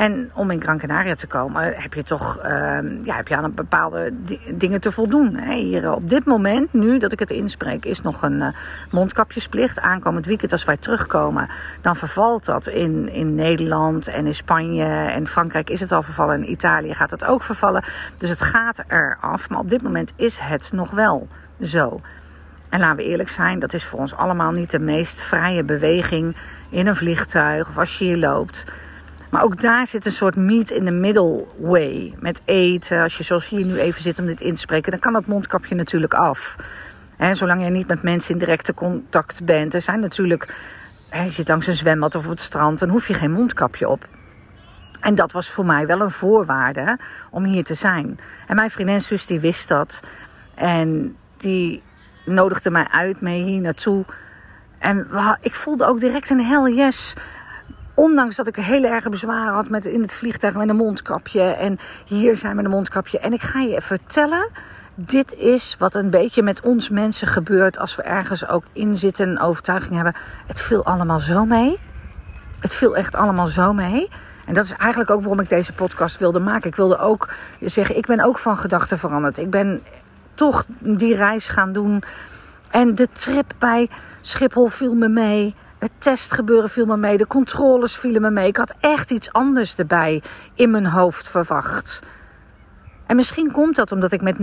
En 0.00 0.30
om 0.34 0.50
in 0.50 0.62
Gran 0.62 0.78
Canaria 0.78 1.14
te 1.14 1.26
komen 1.26 1.74
heb 1.76 1.94
je 1.94 2.02
toch 2.02 2.38
uh, 2.38 2.78
ja, 3.02 3.16
heb 3.16 3.28
je 3.28 3.36
aan 3.36 3.54
bepaalde 3.54 4.12
dingen 4.54 4.80
te 4.80 4.92
voldoen. 4.92 5.34
Hè? 5.34 5.54
Hier 5.54 5.84
eh, 5.84 5.92
op 5.92 6.08
dit 6.08 6.24
moment, 6.24 6.72
nu 6.72 6.98
dat 6.98 7.12
ik 7.12 7.18
het 7.18 7.30
inspreek, 7.30 7.84
is 7.84 8.02
nog 8.02 8.22
een 8.22 8.40
uh, 8.40 8.48
mondkapjesplicht. 8.90 9.80
Aankomend 9.80 10.26
weekend 10.26 10.52
als 10.52 10.64
wij 10.64 10.76
terugkomen, 10.76 11.48
dan 11.80 11.96
vervalt 11.96 12.44
dat 12.44 12.66
in, 12.66 13.08
in 13.12 13.34
Nederland 13.34 14.08
en 14.08 14.26
in 14.26 14.34
Spanje 14.34 14.84
en 14.84 15.26
Frankrijk 15.26 15.70
is 15.70 15.80
het 15.80 15.92
al 15.92 16.02
vervallen. 16.02 16.36
In 16.36 16.50
Italië 16.50 16.94
gaat 16.94 17.10
het 17.10 17.24
ook 17.24 17.42
vervallen. 17.42 17.84
Dus 18.16 18.30
het 18.30 18.42
gaat 18.42 18.82
eraf. 18.88 19.48
Maar 19.48 19.58
op 19.58 19.70
dit 19.70 19.82
moment 19.82 20.12
is 20.16 20.38
het 20.38 20.72
nog 20.72 20.90
wel 20.90 21.28
zo. 21.62 22.00
En 22.68 22.80
laten 22.80 22.96
we 22.96 23.04
eerlijk 23.10 23.28
zijn, 23.28 23.58
dat 23.58 23.74
is 23.74 23.84
voor 23.84 23.98
ons 23.98 24.14
allemaal 24.14 24.52
niet 24.52 24.70
de 24.70 24.80
meest 24.80 25.22
vrije 25.22 25.64
beweging 25.64 26.36
in 26.70 26.86
een 26.86 26.96
vliegtuig 26.96 27.68
of 27.68 27.78
als 27.78 27.98
je 27.98 28.04
hier 28.04 28.16
loopt. 28.16 28.64
Maar 29.30 29.42
ook 29.42 29.60
daar 29.60 29.86
zit 29.86 30.06
een 30.06 30.12
soort 30.12 30.36
meet 30.36 30.70
in 30.70 30.84
the 30.84 30.90
middle 30.90 31.46
way. 31.58 32.14
Met 32.18 32.40
eten. 32.44 33.02
Als 33.02 33.16
je 33.16 33.24
zoals 33.24 33.48
hier 33.48 33.64
nu 33.64 33.78
even 33.78 34.02
zit 34.02 34.18
om 34.18 34.26
dit 34.26 34.40
in 34.40 34.54
te 34.54 34.60
spreken, 34.60 34.90
dan 34.90 35.00
kan 35.00 35.12
dat 35.12 35.26
mondkapje 35.26 35.74
natuurlijk 35.74 36.14
af. 36.14 36.56
En 37.16 37.36
zolang 37.36 37.64
je 37.64 37.70
niet 37.70 37.86
met 37.86 38.02
mensen 38.02 38.32
in 38.32 38.38
directe 38.38 38.74
contact 38.74 39.44
bent. 39.44 39.74
Er 39.74 39.80
zijn 39.80 40.00
natuurlijk. 40.00 40.54
je 41.10 41.30
zit 41.30 41.48
langs 41.48 41.66
een 41.66 41.74
zwembad 41.74 42.14
of 42.14 42.24
op 42.24 42.30
het 42.30 42.40
strand, 42.40 42.78
dan 42.78 42.88
hoef 42.88 43.08
je 43.08 43.14
geen 43.14 43.32
mondkapje 43.32 43.88
op. 43.88 44.08
En 45.00 45.14
dat 45.14 45.32
was 45.32 45.50
voor 45.50 45.64
mij 45.64 45.86
wel 45.86 46.00
een 46.00 46.10
voorwaarde 46.10 46.98
om 47.30 47.44
hier 47.44 47.64
te 47.64 47.74
zijn. 47.74 48.18
En 48.46 48.56
mijn 48.56 48.70
vriendin 48.70 49.00
zus 49.00 49.26
die 49.26 49.40
wist 49.40 49.68
dat. 49.68 50.00
En 50.54 51.16
die 51.36 51.82
nodigde 52.24 52.70
mij 52.70 52.86
uit 52.90 53.20
mee 53.20 53.42
hier 53.42 53.60
naartoe. 53.60 54.04
En 54.78 55.08
ik 55.40 55.54
voelde 55.54 55.86
ook 55.86 56.00
direct 56.00 56.30
een 56.30 56.44
hell 56.44 56.72
yes 56.72 57.14
Ondanks 58.00 58.36
dat 58.36 58.46
ik 58.46 58.56
hele 58.56 58.88
erge 58.88 59.08
bezwaren 59.08 59.52
had 59.52 59.68
met 59.68 59.86
in 59.86 60.02
het 60.02 60.12
vliegtuig 60.12 60.54
met 60.54 60.68
een 60.68 60.76
mondkapje. 60.76 61.42
En 61.42 61.78
hier 62.06 62.38
zijn 62.38 62.56
met 62.56 62.64
een 62.64 62.70
mondkapje. 62.70 63.18
En 63.18 63.32
ik 63.32 63.42
ga 63.42 63.60
je 63.60 63.80
vertellen. 63.80 64.48
Dit 64.94 65.34
is 65.34 65.76
wat 65.78 65.94
een 65.94 66.10
beetje 66.10 66.42
met 66.42 66.60
ons 66.60 66.88
mensen 66.88 67.28
gebeurt 67.28 67.78
als 67.78 67.96
we 67.96 68.02
ergens 68.02 68.48
ook 68.48 68.64
in 68.72 68.96
zitten 68.96 69.28
en 69.28 69.40
overtuiging 69.40 69.94
hebben. 69.94 70.14
Het 70.46 70.60
viel 70.60 70.84
allemaal 70.84 71.20
zo 71.20 71.44
mee. 71.44 71.78
Het 72.60 72.74
viel 72.74 72.96
echt 72.96 73.16
allemaal 73.16 73.46
zo 73.46 73.72
mee. 73.72 74.08
En 74.46 74.54
dat 74.54 74.64
is 74.64 74.72
eigenlijk 74.72 75.10
ook 75.10 75.20
waarom 75.20 75.40
ik 75.40 75.48
deze 75.48 75.72
podcast 75.72 76.18
wilde 76.18 76.40
maken. 76.40 76.70
Ik 76.70 76.76
wilde 76.76 76.98
ook 76.98 77.32
zeggen, 77.60 77.96
ik 77.96 78.06
ben 78.06 78.20
ook 78.20 78.38
van 78.38 78.56
gedachten 78.56 78.98
veranderd. 78.98 79.38
Ik 79.38 79.50
ben 79.50 79.82
toch 80.34 80.64
die 80.78 81.14
reis 81.14 81.48
gaan 81.48 81.72
doen. 81.72 82.02
En 82.70 82.94
de 82.94 83.08
trip 83.12 83.52
bij 83.58 83.88
Schiphol 84.20 84.66
viel 84.66 84.94
me 84.94 85.08
mee. 85.08 85.54
Het 85.80 85.90
testgebeuren 85.98 86.70
viel 86.70 86.86
me 86.86 86.96
mee, 86.96 87.16
de 87.16 87.26
controles 87.26 87.96
vielen 87.96 88.22
me 88.22 88.30
mee. 88.30 88.46
Ik 88.46 88.56
had 88.56 88.74
echt 88.80 89.10
iets 89.10 89.32
anders 89.32 89.76
erbij 89.76 90.22
in 90.54 90.70
mijn 90.70 90.86
hoofd 90.86 91.28
verwacht. 91.28 92.02
En 93.06 93.16
misschien 93.16 93.52
komt 93.52 93.76
dat 93.76 93.92
omdat 93.92 94.12
ik 94.12 94.22
met 94.22 94.36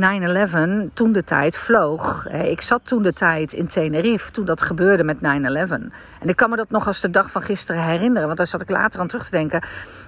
9-11 0.90 0.94
toen 0.94 1.12
de 1.12 1.24
tijd 1.24 1.58
vloog. 1.58 2.28
Ik 2.28 2.62
zat 2.62 2.82
toen 2.84 3.04
de 3.04 3.14
tijd 3.14 3.54
in 3.54 3.68
Tenerife 3.68 4.32
toen 4.32 4.46
dat 4.46 4.62
gebeurde 4.62 5.04
met 5.04 5.18
9-11. 5.18 5.22
En 5.22 5.92
ik 6.22 6.36
kan 6.36 6.50
me 6.50 6.56
dat 6.56 6.70
nog 6.70 6.88
als 6.88 7.02
de 7.02 7.10
dag 7.10 7.32
van 7.32 7.42
gisteren 7.42 7.84
herinneren. 7.84 8.26
Want 8.26 8.38
daar 8.38 8.48
zat 8.48 8.62
ik 8.62 8.70
later 8.70 9.00
aan 9.00 9.08
terug 9.08 9.26
te 9.26 9.32
denken. 9.32 9.62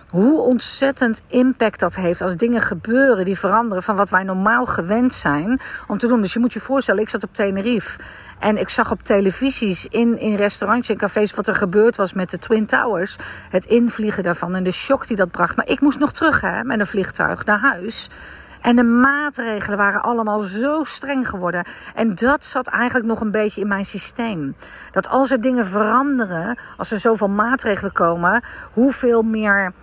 Hoe 0.10 0.39
ontzettend 0.39 1.22
impact 1.28 1.80
dat 1.80 1.96
heeft 1.96 2.22
als 2.22 2.36
dingen 2.36 2.62
gebeuren 2.62 3.25
die 3.25 3.39
veranderen 3.39 3.84
van 3.84 3.96
wat 3.96 4.10
wij 4.10 4.24
normaal 4.24 4.66
gewend 4.66 5.13
zijn 5.13 5.60
om 5.88 5.98
te 5.98 6.08
doen. 6.08 6.22
Dus 6.22 6.34
je 6.34 6.39
moet 6.39 6.54
je 6.54 6.60
voorstellen, 6.60 7.01
ik 7.01 7.10
zat 7.10 7.24
op 7.24 7.34
Tenerife. 7.34 8.00
En 8.39 8.58
ik 8.58 8.70
zag 8.70 8.92
op 8.92 9.01
televisies, 9.01 9.86
in, 9.86 10.20
in 10.20 10.36
restaurants 10.36 10.89
en 10.89 10.98
cafés, 10.98 11.34
wat 11.34 11.48
er 11.48 11.56
gebeurd 11.56 11.98
was 11.98 12.13
met 12.13 12.30
de 12.30 12.38
Twin 12.38 12.66
Towers. 12.66 13.16
Het 13.50 13.66
invliegen 13.66 14.24
daarvan 14.24 14.56
en 14.56 14.63
de 14.63 14.72
shock 14.72 15.08
die 15.08 15.18
dat 15.18 15.32
bracht. 15.32 15.56
Maar 15.56 15.68
ik 15.68 15.82
moest 15.82 16.00
nog 16.00 16.12
terug 16.12 16.42
hè, 16.42 16.63
met 16.63 16.80
een 16.80 16.88
vliegtuig 16.88 17.46
naar 17.46 17.60
huis. 17.60 18.10
En 18.62 18.75
de 18.75 18.84
maatregelen 18.84 19.78
waren 19.78 20.01
allemaal 20.01 20.39
zo 20.39 20.84
streng 20.84 21.30
geworden. 21.30 21.66
En 21.96 22.16
dat 22.16 22.46
zat 22.46 22.68
eigenlijk 22.68 23.08
nog 23.08 23.22
een 23.22 23.32
beetje 23.32 23.62
in 23.62 23.68
mijn 23.68 23.86
systeem. 23.86 24.56
Dat 24.92 25.10
als 25.10 25.32
er 25.32 25.42
dingen 25.42 25.66
veranderen, 25.66 26.58
als 26.78 26.92
er 26.92 27.00
zoveel 27.00 27.30
maatregelen 27.30 27.92
komen, 27.92 28.44
hoeveel 28.72 29.22
meer 29.22 29.74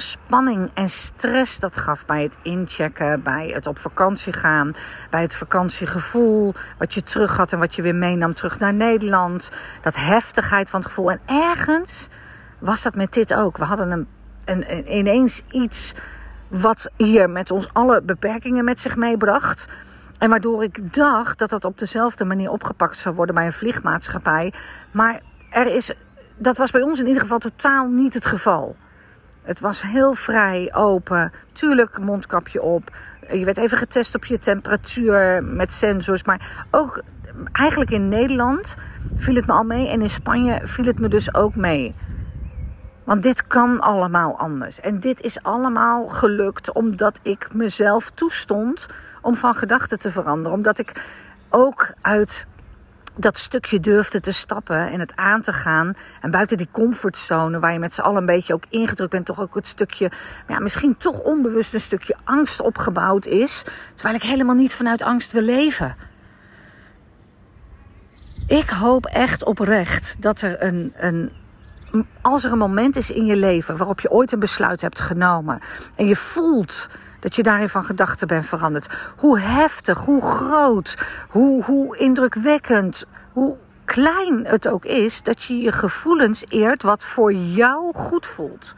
spanning 0.00 0.70
en 0.74 0.88
stress 0.88 1.58
dat 1.58 1.76
gaf 1.76 2.06
bij 2.06 2.22
het 2.22 2.36
inchecken, 2.42 3.22
bij 3.22 3.50
het 3.54 3.66
op 3.66 3.78
vakantie 3.78 4.32
gaan, 4.32 4.74
bij 5.10 5.22
het 5.22 5.36
vakantiegevoel, 5.36 6.54
wat 6.78 6.94
je 6.94 7.02
terug 7.02 7.36
had 7.36 7.52
en 7.52 7.58
wat 7.58 7.74
je 7.74 7.82
weer 7.82 7.94
meenam 7.94 8.34
terug 8.34 8.58
naar 8.58 8.74
Nederland. 8.74 9.50
Dat 9.82 9.96
heftigheid 9.96 10.70
van 10.70 10.80
het 10.80 10.88
gevoel. 10.88 11.10
En 11.10 11.20
ergens 11.26 12.08
was 12.58 12.82
dat 12.82 12.94
met 12.94 13.12
dit 13.12 13.34
ook. 13.34 13.56
We 13.56 13.64
hadden 13.64 13.90
een, 13.90 14.06
een, 14.44 14.96
ineens 14.96 15.42
iets 15.50 15.94
wat 16.48 16.90
hier 16.96 17.30
met 17.30 17.50
ons 17.50 17.72
alle 17.72 18.02
beperkingen 18.02 18.64
met 18.64 18.80
zich 18.80 18.96
meebracht. 18.96 19.68
En 20.18 20.30
waardoor 20.30 20.62
ik 20.62 20.94
dacht 20.94 21.38
dat 21.38 21.50
dat 21.50 21.64
op 21.64 21.78
dezelfde 21.78 22.24
manier 22.24 22.50
opgepakt 22.50 22.96
zou 22.96 23.14
worden 23.14 23.34
bij 23.34 23.46
een 23.46 23.52
vliegmaatschappij. 23.52 24.52
Maar 24.90 25.20
er 25.50 25.74
is, 25.74 25.92
dat 26.36 26.56
was 26.56 26.70
bij 26.70 26.82
ons 26.82 27.00
in 27.00 27.06
ieder 27.06 27.22
geval 27.22 27.38
totaal 27.38 27.86
niet 27.86 28.14
het 28.14 28.26
geval. 28.26 28.76
Het 29.44 29.60
was 29.60 29.82
heel 29.82 30.14
vrij, 30.14 30.70
open. 30.74 31.32
Tuurlijk, 31.52 31.98
mondkapje 31.98 32.62
op. 32.62 32.90
Je 33.32 33.44
werd 33.44 33.58
even 33.58 33.78
getest 33.78 34.14
op 34.14 34.24
je 34.24 34.38
temperatuur 34.38 35.44
met 35.44 35.72
sensors. 35.72 36.24
Maar 36.24 36.66
ook 36.70 37.02
eigenlijk 37.52 37.90
in 37.90 38.08
Nederland 38.08 38.74
viel 39.14 39.34
het 39.34 39.46
me 39.46 39.52
al 39.52 39.64
mee. 39.64 39.88
En 39.88 40.02
in 40.02 40.10
Spanje 40.10 40.60
viel 40.62 40.84
het 40.84 40.98
me 40.98 41.08
dus 41.08 41.34
ook 41.34 41.56
mee. 41.56 41.94
Want 43.04 43.22
dit 43.22 43.46
kan 43.46 43.80
allemaal 43.80 44.38
anders. 44.38 44.80
En 44.80 45.00
dit 45.00 45.20
is 45.20 45.42
allemaal 45.42 46.08
gelukt 46.08 46.72
omdat 46.72 47.20
ik 47.22 47.54
mezelf 47.54 48.10
toestond 48.10 48.86
om 49.22 49.34
van 49.34 49.54
gedachten 49.54 49.98
te 49.98 50.10
veranderen. 50.10 50.52
Omdat 50.52 50.78
ik 50.78 51.04
ook 51.50 51.92
uit 52.00 52.46
dat 53.16 53.38
stukje 53.38 53.80
durfde 53.80 54.20
te 54.20 54.32
stappen 54.32 54.90
en 54.90 55.00
het 55.00 55.16
aan 55.16 55.40
te 55.40 55.52
gaan. 55.52 55.94
En 56.20 56.30
buiten 56.30 56.56
die 56.56 56.68
comfortzone 56.70 57.58
waar 57.58 57.72
je 57.72 57.78
met 57.78 57.94
z'n 57.94 58.00
allen 58.00 58.20
een 58.20 58.26
beetje 58.26 58.54
ook 58.54 58.64
ingedrukt 58.68 59.10
bent, 59.10 59.26
toch 59.26 59.40
ook 59.40 59.54
het 59.54 59.66
stukje, 59.66 60.10
ja, 60.48 60.58
misschien 60.58 60.96
toch 60.96 61.20
onbewust 61.20 61.74
een 61.74 61.80
stukje 61.80 62.16
angst 62.24 62.60
opgebouwd 62.60 63.26
is. 63.26 63.64
Terwijl 63.94 64.16
ik 64.16 64.22
helemaal 64.22 64.54
niet 64.54 64.74
vanuit 64.74 65.02
angst 65.02 65.32
wil 65.32 65.42
leven. 65.42 65.96
Ik 68.46 68.68
hoop 68.68 69.06
echt 69.06 69.44
oprecht 69.44 70.16
dat 70.18 70.40
er 70.40 70.62
een, 70.62 70.92
een 70.96 71.32
als 72.20 72.44
er 72.44 72.52
een 72.52 72.58
moment 72.58 72.96
is 72.96 73.10
in 73.10 73.24
je 73.24 73.36
leven 73.36 73.76
waarop 73.76 74.00
je 74.00 74.10
ooit 74.10 74.32
een 74.32 74.38
besluit 74.38 74.80
hebt 74.80 75.00
genomen 75.00 75.60
en 75.96 76.06
je 76.06 76.16
voelt 76.16 76.88
dat 77.24 77.34
je 77.34 77.42
daarin 77.42 77.68
van 77.68 77.84
gedachten 77.84 78.26
bent 78.26 78.46
veranderd, 78.46 78.94
hoe 79.16 79.40
heftig, 79.40 79.98
hoe 79.98 80.22
groot, 80.22 80.96
hoe, 81.28 81.64
hoe 81.64 81.96
indrukwekkend, 81.96 83.04
hoe 83.32 83.56
klein 83.84 84.46
het 84.46 84.68
ook 84.68 84.84
is, 84.84 85.22
dat 85.22 85.42
je 85.42 85.56
je 85.56 85.72
gevoelens 85.72 86.44
eert 86.48 86.82
wat 86.82 87.04
voor 87.04 87.32
jou 87.32 87.94
goed 87.94 88.26
voelt. 88.26 88.74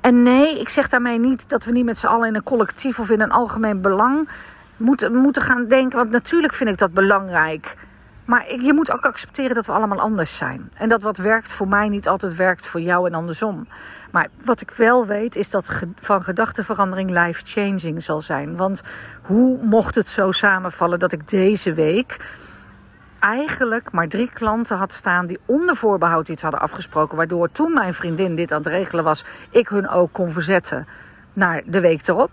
En 0.00 0.22
nee, 0.22 0.60
ik 0.60 0.68
zeg 0.68 0.88
daarmee 0.88 1.18
niet 1.18 1.48
dat 1.48 1.64
we 1.64 1.72
niet 1.72 1.84
met 1.84 1.98
z'n 1.98 2.06
allen 2.06 2.28
in 2.28 2.34
een 2.34 2.42
collectief 2.42 2.98
of 2.98 3.10
in 3.10 3.20
een 3.20 3.30
algemeen 3.30 3.80
belang 3.80 4.28
moeten, 4.76 5.14
moeten 5.14 5.42
gaan 5.42 5.66
denken. 5.68 5.98
Want 5.98 6.10
natuurlijk 6.10 6.54
vind 6.54 6.70
ik 6.70 6.78
dat 6.78 6.92
belangrijk. 6.92 7.76
Maar 8.26 8.54
je 8.60 8.72
moet 8.72 8.92
ook 8.92 9.04
accepteren 9.04 9.54
dat 9.54 9.66
we 9.66 9.72
allemaal 9.72 10.00
anders 10.00 10.36
zijn. 10.36 10.70
En 10.74 10.88
dat 10.88 11.02
wat 11.02 11.16
werkt 11.16 11.52
voor 11.52 11.68
mij 11.68 11.88
niet 11.88 12.08
altijd 12.08 12.34
werkt 12.34 12.66
voor 12.66 12.80
jou 12.80 13.06
en 13.06 13.14
andersom. 13.14 13.68
Maar 14.10 14.28
wat 14.44 14.60
ik 14.60 14.70
wel 14.70 15.06
weet 15.06 15.36
is 15.36 15.50
dat 15.50 15.82
van 15.94 16.22
gedachtenverandering 16.22 17.10
life-changing 17.10 18.04
zal 18.04 18.20
zijn. 18.20 18.56
Want 18.56 18.82
hoe 19.22 19.58
mocht 19.62 19.94
het 19.94 20.08
zo 20.08 20.32
samenvallen 20.32 20.98
dat 20.98 21.12
ik 21.12 21.28
deze 21.28 21.74
week 21.74 22.16
eigenlijk 23.20 23.92
maar 23.92 24.08
drie 24.08 24.30
klanten 24.32 24.76
had 24.76 24.92
staan 24.92 25.26
die 25.26 25.38
onder 25.46 25.76
voorbehoud 25.76 26.28
iets 26.28 26.42
hadden 26.42 26.60
afgesproken. 26.60 27.16
Waardoor 27.16 27.52
toen 27.52 27.72
mijn 27.72 27.94
vriendin 27.94 28.36
dit 28.36 28.52
aan 28.52 28.58
het 28.58 28.66
regelen 28.66 29.04
was, 29.04 29.24
ik 29.50 29.68
hun 29.68 29.88
ook 29.88 30.12
kon 30.12 30.32
verzetten 30.32 30.86
naar 31.32 31.62
de 31.66 31.80
week 31.80 32.06
erop 32.06 32.30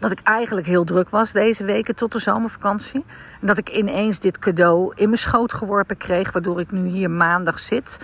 dat 0.00 0.10
ik 0.10 0.20
eigenlijk 0.22 0.66
heel 0.66 0.84
druk 0.84 1.08
was 1.08 1.32
deze 1.32 1.64
weken 1.64 1.94
tot 1.94 2.12
de 2.12 2.18
zomervakantie. 2.18 3.04
En 3.40 3.46
dat 3.46 3.58
ik 3.58 3.68
ineens 3.68 4.18
dit 4.18 4.38
cadeau 4.38 4.92
in 4.94 5.06
mijn 5.06 5.20
schoot 5.20 5.52
geworpen 5.52 5.96
kreeg, 5.96 6.32
waardoor 6.32 6.60
ik 6.60 6.70
nu 6.70 6.86
hier 6.86 7.10
maandag 7.10 7.58
zit, 7.58 7.98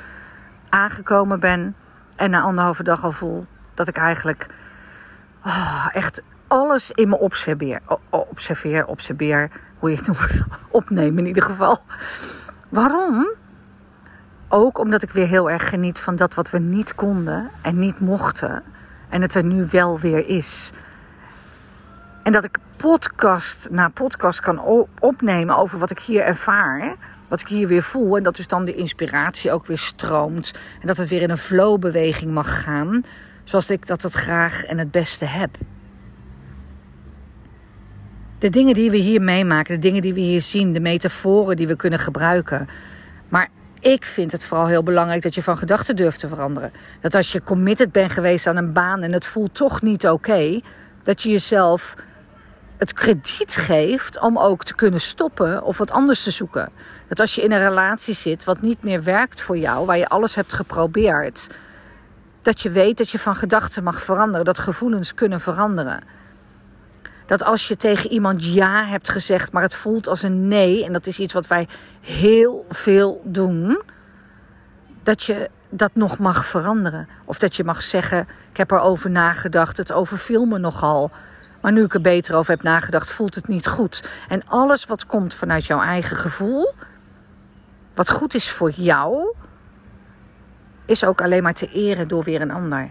aangekomen 0.69 1.41
ben 1.41 1.77
en 2.17 2.31
na 2.31 2.41
anderhalve 2.41 2.83
dag 2.83 3.05
al 3.05 3.13
voel 3.13 3.47
dat 3.75 3.89
ik 3.89 3.97
eigenlijk 3.97 4.47
oh, 5.45 5.89
echt 5.93 6.23
alles 6.47 6.91
in 6.91 7.09
me 7.09 7.19
observeer. 7.19 7.81
observeer, 8.11 8.87
observeer, 8.87 9.51
hoe 9.79 9.91
je 9.91 9.97
het 9.97 10.07
noemt, 10.07 10.45
opnemen 10.71 11.19
in 11.19 11.27
ieder 11.27 11.43
geval. 11.43 11.79
Waarom? 12.69 13.29
Ook 14.49 14.79
omdat 14.79 15.03
ik 15.03 15.11
weer 15.11 15.27
heel 15.27 15.51
erg 15.51 15.69
geniet 15.69 16.01
van 16.01 16.17
dat 16.17 16.35
wat 16.35 16.51
we 16.51 16.59
niet 16.59 16.95
konden 16.95 17.51
en 17.63 17.79
niet 17.79 18.01
mochten. 18.01 18.63
En 19.09 19.23
het 19.23 19.35
er 19.35 19.45
nu 19.45 19.67
wel 19.71 20.01
weer 20.01 20.29
is. 20.29 20.73
En 22.27 22.33
dat 22.33 22.45
ik 22.45 22.59
podcast 22.77 23.69
na 23.71 23.89
podcast 23.89 24.41
kan 24.41 24.89
opnemen 25.01 25.57
over 25.57 25.79
wat 25.79 25.91
ik 25.91 25.99
hier 25.99 26.23
ervaar. 26.23 26.97
Wat 27.29 27.41
ik 27.41 27.49
hier 27.49 27.69
weer 27.69 27.83
voel. 27.83 28.17
En 28.17 28.23
dat 28.23 28.37
dus 28.37 28.47
dan 28.47 28.65
de 28.65 28.75
inspiratie 28.75 29.53
ook 29.53 29.67
weer 29.67 29.79
stroomt. 29.79 30.53
En 30.81 30.87
dat 30.87 30.97
het 30.97 31.09
weer 31.09 31.23
in 31.23 31.31
een 31.31 31.39
flowbeweging 31.39 32.33
mag 32.33 32.63
gaan. 32.63 33.05
Zoals 33.45 33.71
ik 33.71 33.87
dat 33.87 34.03
het 34.03 34.13
graag 34.13 34.65
en 34.65 34.79
het 34.79 34.91
beste 34.91 35.25
heb. 35.25 35.57
De 38.39 38.51
dingen 38.51 38.75
die 38.75 38.91
we 38.91 38.97
hier 38.97 39.23
meemaken, 39.23 39.75
de 39.75 39.81
dingen 39.81 40.03
die 40.03 40.15
we 40.15 40.21
hier 40.21 40.43
zien, 40.43 40.73
de 40.73 40.81
metaforen 40.81 41.57
die 41.57 41.67
we 41.67 41.77
kunnen 41.77 41.99
gebruiken. 41.99 42.69
Maar 43.29 43.49
ik 43.81 44.05
vind 44.05 44.33
het 44.33 44.45
vooral 44.45 44.67
heel 44.67 44.83
belangrijk 44.83 45.23
dat 45.23 45.35
je 45.35 45.43
van 45.43 45.59
gedachten 45.59 45.97
durft 45.97 46.21
te 46.21 46.29
veranderen. 46.29 46.73
Dat 47.01 47.15
als 47.15 47.33
je 47.33 47.43
committed 47.43 47.93
bent 47.93 48.13
geweest 48.13 48.47
aan 48.47 48.57
een 48.57 48.73
baan 48.73 49.03
en 49.03 49.13
het 49.13 49.27
voelt 49.27 49.55
toch 49.55 49.83
niet 49.83 50.09
oké, 50.09 50.61
dat 51.03 51.23
je 51.23 51.31
jezelf 51.31 51.95
het 52.77 52.93
krediet 52.93 53.57
geeft 53.57 54.21
om 54.21 54.39
ook 54.39 54.65
te 54.65 54.75
kunnen 54.75 55.01
stoppen 55.01 55.63
of 55.63 55.79
wat 55.79 55.91
anders 55.91 56.23
te 56.23 56.31
zoeken. 56.31 56.69
Dat 57.09 57.21
als 57.21 57.35
je 57.35 57.43
in 57.43 57.53
een 57.53 57.69
relatie 57.69 58.15
zit 58.15 58.45
wat 58.45 58.61
niet 58.61 58.83
meer 58.83 59.03
werkt 59.03 59.41
voor 59.41 59.59
jou, 59.59 59.87
waar 59.87 59.99
je 59.99 60.09
alles 60.09 60.35
hebt 60.35 60.53
geprobeerd, 60.53 61.49
dat 62.43 62.61
je 62.61 62.71
weet 62.71 62.99
dat 62.99 63.11
je 63.11 63.19
van 63.19 63.37
gedachten 63.37 63.83
mag 63.83 64.03
veranderen, 64.03 64.45
dat 64.45 64.59
gevoelens 64.59 65.15
kunnen 65.15 65.41
veranderen. 65.41 66.01
Dat 67.27 67.43
als 67.43 67.69
je 67.69 67.77
tegen 67.77 68.11
iemand 68.11 68.45
ja 68.45 68.85
hebt 68.85 69.11
gezegd, 69.11 69.53
maar 69.53 69.63
het 69.63 69.75
voelt 69.75 70.09
als 70.09 70.23
een 70.23 70.49
nee, 70.49 70.85
en 70.85 70.93
dat 70.93 71.07
is 71.07 71.19
iets 71.19 71.33
wat 71.33 71.47
wij 71.47 71.69
heel 72.01 72.67
veel 72.69 73.21
doen, 73.25 73.83
dat 75.03 75.23
je 75.23 75.51
dat 75.71 75.95
nog 75.95 76.19
mag 76.19 76.47
veranderen. 76.47 77.09
Of 77.25 77.39
dat 77.39 77.57
je 77.57 77.65
mag 77.65 77.83
zeggen: 77.83 78.29
Ik 78.51 78.57
heb 78.57 78.71
erover 78.71 79.11
nagedacht, 79.11 79.77
het 79.77 79.93
overviel 79.93 80.45
me 80.45 80.59
nogal. 80.59 81.11
Maar 81.67 81.75
nu 81.75 81.85
ik 81.85 81.95
er 81.95 82.01
beter 82.01 82.35
over 82.35 82.51
heb 82.51 82.63
nagedacht, 82.63 83.11
voelt 83.11 83.35
het 83.35 83.49
niet 83.49 83.67
goed. 83.67 84.09
En 84.29 84.43
alles 84.47 84.85
wat 84.85 85.07
komt 85.07 85.35
vanuit 85.35 85.65
jouw 85.65 85.81
eigen 85.81 86.17
gevoel, 86.17 86.75
wat 87.95 88.11
goed 88.11 88.35
is 88.35 88.51
voor 88.51 88.71
jou, 88.71 89.35
is 90.85 91.05
ook 91.05 91.21
alleen 91.21 91.43
maar 91.43 91.55
te 91.55 91.71
eren 91.73 92.09
door 92.09 92.23
weer 92.23 92.41
een 92.41 92.51
ander. 92.51 92.91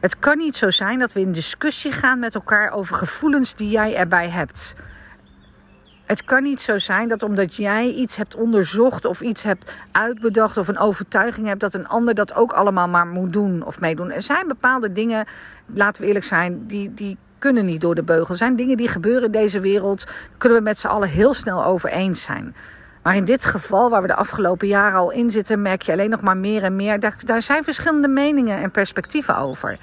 Het 0.00 0.18
kan 0.18 0.38
niet 0.38 0.56
zo 0.56 0.70
zijn 0.70 0.98
dat 0.98 1.12
we 1.12 1.20
in 1.20 1.32
discussie 1.32 1.92
gaan 1.92 2.18
met 2.18 2.34
elkaar 2.34 2.70
over 2.70 2.94
gevoelens 2.94 3.54
die 3.54 3.70
jij 3.70 3.96
erbij 3.96 4.28
hebt. 4.28 4.74
Het 6.06 6.24
kan 6.24 6.42
niet 6.42 6.60
zo 6.60 6.78
zijn 6.78 7.08
dat 7.08 7.22
omdat 7.22 7.54
jij 7.54 7.90
iets 7.90 8.16
hebt 8.16 8.34
onderzocht 8.34 9.04
of 9.04 9.20
iets 9.20 9.42
hebt 9.42 9.72
uitbedacht 9.92 10.56
of 10.56 10.68
een 10.68 10.78
overtuiging 10.78 11.46
hebt, 11.46 11.60
dat 11.60 11.74
een 11.74 11.88
ander 11.88 12.14
dat 12.14 12.34
ook 12.34 12.52
allemaal 12.52 12.88
maar 12.88 13.06
moet 13.06 13.32
doen 13.32 13.64
of 13.64 13.80
meedoen. 13.80 14.10
Er 14.10 14.22
zijn 14.22 14.46
bepaalde 14.46 14.92
dingen, 14.92 15.26
laten 15.74 16.02
we 16.02 16.08
eerlijk 16.08 16.24
zijn, 16.24 16.66
die, 16.66 16.94
die 16.94 17.16
kunnen 17.38 17.64
niet 17.64 17.80
door 17.80 17.94
de 17.94 18.02
beugel. 18.02 18.30
Er 18.30 18.36
zijn 18.36 18.56
dingen 18.56 18.76
die 18.76 18.88
gebeuren 18.88 19.24
in 19.24 19.30
deze 19.30 19.60
wereld, 19.60 20.12
kunnen 20.38 20.58
we 20.58 20.64
met 20.64 20.78
z'n 20.78 20.86
allen 20.86 21.08
heel 21.08 21.34
snel 21.34 21.64
over 21.64 21.90
eens 21.90 22.22
zijn. 22.22 22.54
Maar 23.02 23.16
in 23.16 23.24
dit 23.24 23.44
geval, 23.44 23.90
waar 23.90 24.00
we 24.00 24.06
de 24.06 24.14
afgelopen 24.14 24.68
jaren 24.68 24.98
al 24.98 25.10
in 25.10 25.30
zitten, 25.30 25.62
merk 25.62 25.82
je 25.82 25.92
alleen 25.92 26.10
nog 26.10 26.20
maar 26.20 26.36
meer 26.36 26.62
en 26.62 26.76
meer. 26.76 27.00
Daar, 27.00 27.16
daar 27.24 27.42
zijn 27.42 27.64
verschillende 27.64 28.08
meningen 28.08 28.58
en 28.58 28.70
perspectieven 28.70 29.36
over. 29.36 29.78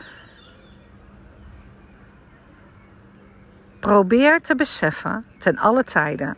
Probeer 3.91 4.39
te 4.39 4.55
beseffen, 4.55 5.25
ten 5.37 5.57
alle 5.57 5.83
tijden, 5.83 6.35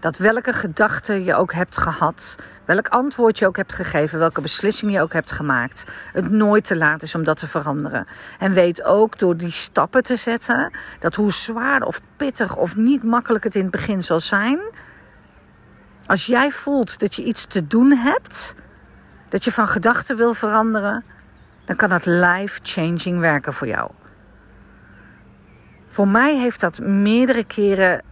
dat 0.00 0.16
welke 0.16 0.52
gedachte 0.52 1.24
je 1.24 1.34
ook 1.34 1.52
hebt 1.52 1.78
gehad, 1.78 2.36
welk 2.64 2.88
antwoord 2.88 3.38
je 3.38 3.46
ook 3.46 3.56
hebt 3.56 3.72
gegeven, 3.72 4.18
welke 4.18 4.40
beslissing 4.40 4.92
je 4.92 5.00
ook 5.00 5.12
hebt 5.12 5.32
gemaakt, 5.32 5.84
het 6.12 6.30
nooit 6.30 6.64
te 6.64 6.76
laat 6.76 7.02
is 7.02 7.14
om 7.14 7.24
dat 7.24 7.38
te 7.38 7.48
veranderen. 7.48 8.06
En 8.38 8.52
weet 8.52 8.84
ook 8.84 9.18
door 9.18 9.36
die 9.36 9.50
stappen 9.50 10.02
te 10.02 10.16
zetten, 10.16 10.72
dat 11.00 11.14
hoe 11.14 11.32
zwaar 11.32 11.82
of 11.82 12.00
pittig 12.16 12.56
of 12.56 12.76
niet 12.76 13.02
makkelijk 13.02 13.44
het 13.44 13.54
in 13.54 13.62
het 13.62 13.70
begin 13.70 14.02
zal 14.02 14.20
zijn, 14.20 14.60
als 16.06 16.26
jij 16.26 16.50
voelt 16.50 16.98
dat 16.98 17.14
je 17.14 17.24
iets 17.24 17.46
te 17.46 17.66
doen 17.66 17.92
hebt, 17.92 18.54
dat 19.28 19.44
je 19.44 19.52
van 19.52 19.68
gedachten 19.68 20.16
wil 20.16 20.34
veranderen, 20.34 21.04
dan 21.64 21.76
kan 21.76 21.88
dat 21.88 22.06
life-changing 22.06 23.18
werken 23.20 23.52
voor 23.52 23.66
jou. 23.66 23.90
Voor 25.88 26.08
mij 26.08 26.36
heeft 26.36 26.60
dat 26.60 26.78
meerdere 26.78 27.44
keren 27.44 28.02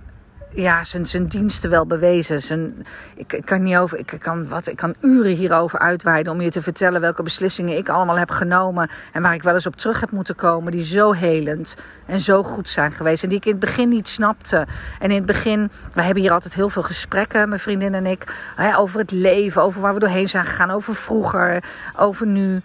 ja, 0.56 0.84
zijn, 0.84 1.06
zijn 1.06 1.26
diensten 1.26 1.70
wel 1.70 1.86
bewezen. 1.86 2.42
Zijn, 2.42 2.86
ik, 3.16 3.40
kan 3.44 3.62
niet 3.62 3.76
over, 3.76 3.98
ik, 3.98 4.16
kan 4.18 4.48
wat, 4.48 4.66
ik 4.66 4.76
kan 4.76 4.94
uren 5.00 5.32
hierover 5.32 5.78
uitweiden 5.78 6.32
om 6.32 6.40
je 6.40 6.50
te 6.50 6.62
vertellen 6.62 7.00
welke 7.00 7.22
beslissingen 7.22 7.76
ik 7.76 7.88
allemaal 7.88 8.18
heb 8.18 8.30
genomen. 8.30 8.90
En 9.12 9.22
waar 9.22 9.34
ik 9.34 9.42
wel 9.42 9.54
eens 9.54 9.66
op 9.66 9.76
terug 9.76 10.00
heb 10.00 10.10
moeten 10.10 10.34
komen. 10.34 10.72
Die 10.72 10.82
zo 10.82 11.12
helend 11.12 11.74
en 12.06 12.20
zo 12.20 12.42
goed 12.42 12.68
zijn 12.68 12.92
geweest. 12.92 13.22
En 13.22 13.28
die 13.28 13.38
ik 13.38 13.44
in 13.44 13.50
het 13.50 13.60
begin 13.60 13.88
niet 13.88 14.08
snapte. 14.08 14.66
En 14.98 15.10
in 15.10 15.16
het 15.16 15.26
begin, 15.26 15.70
we 15.92 16.02
hebben 16.02 16.22
hier 16.22 16.32
altijd 16.32 16.54
heel 16.54 16.70
veel 16.70 16.82
gesprekken, 16.82 17.48
mijn 17.48 17.60
vriendin 17.60 17.94
en 17.94 18.06
ik. 18.06 18.34
Over 18.76 19.00
het 19.00 19.10
leven, 19.10 19.62
over 19.62 19.80
waar 19.80 19.94
we 19.94 20.00
doorheen 20.00 20.28
zijn 20.28 20.44
gegaan. 20.44 20.70
Over 20.70 20.94
vroeger, 20.94 21.64
over 21.96 22.26
nu. 22.26 22.62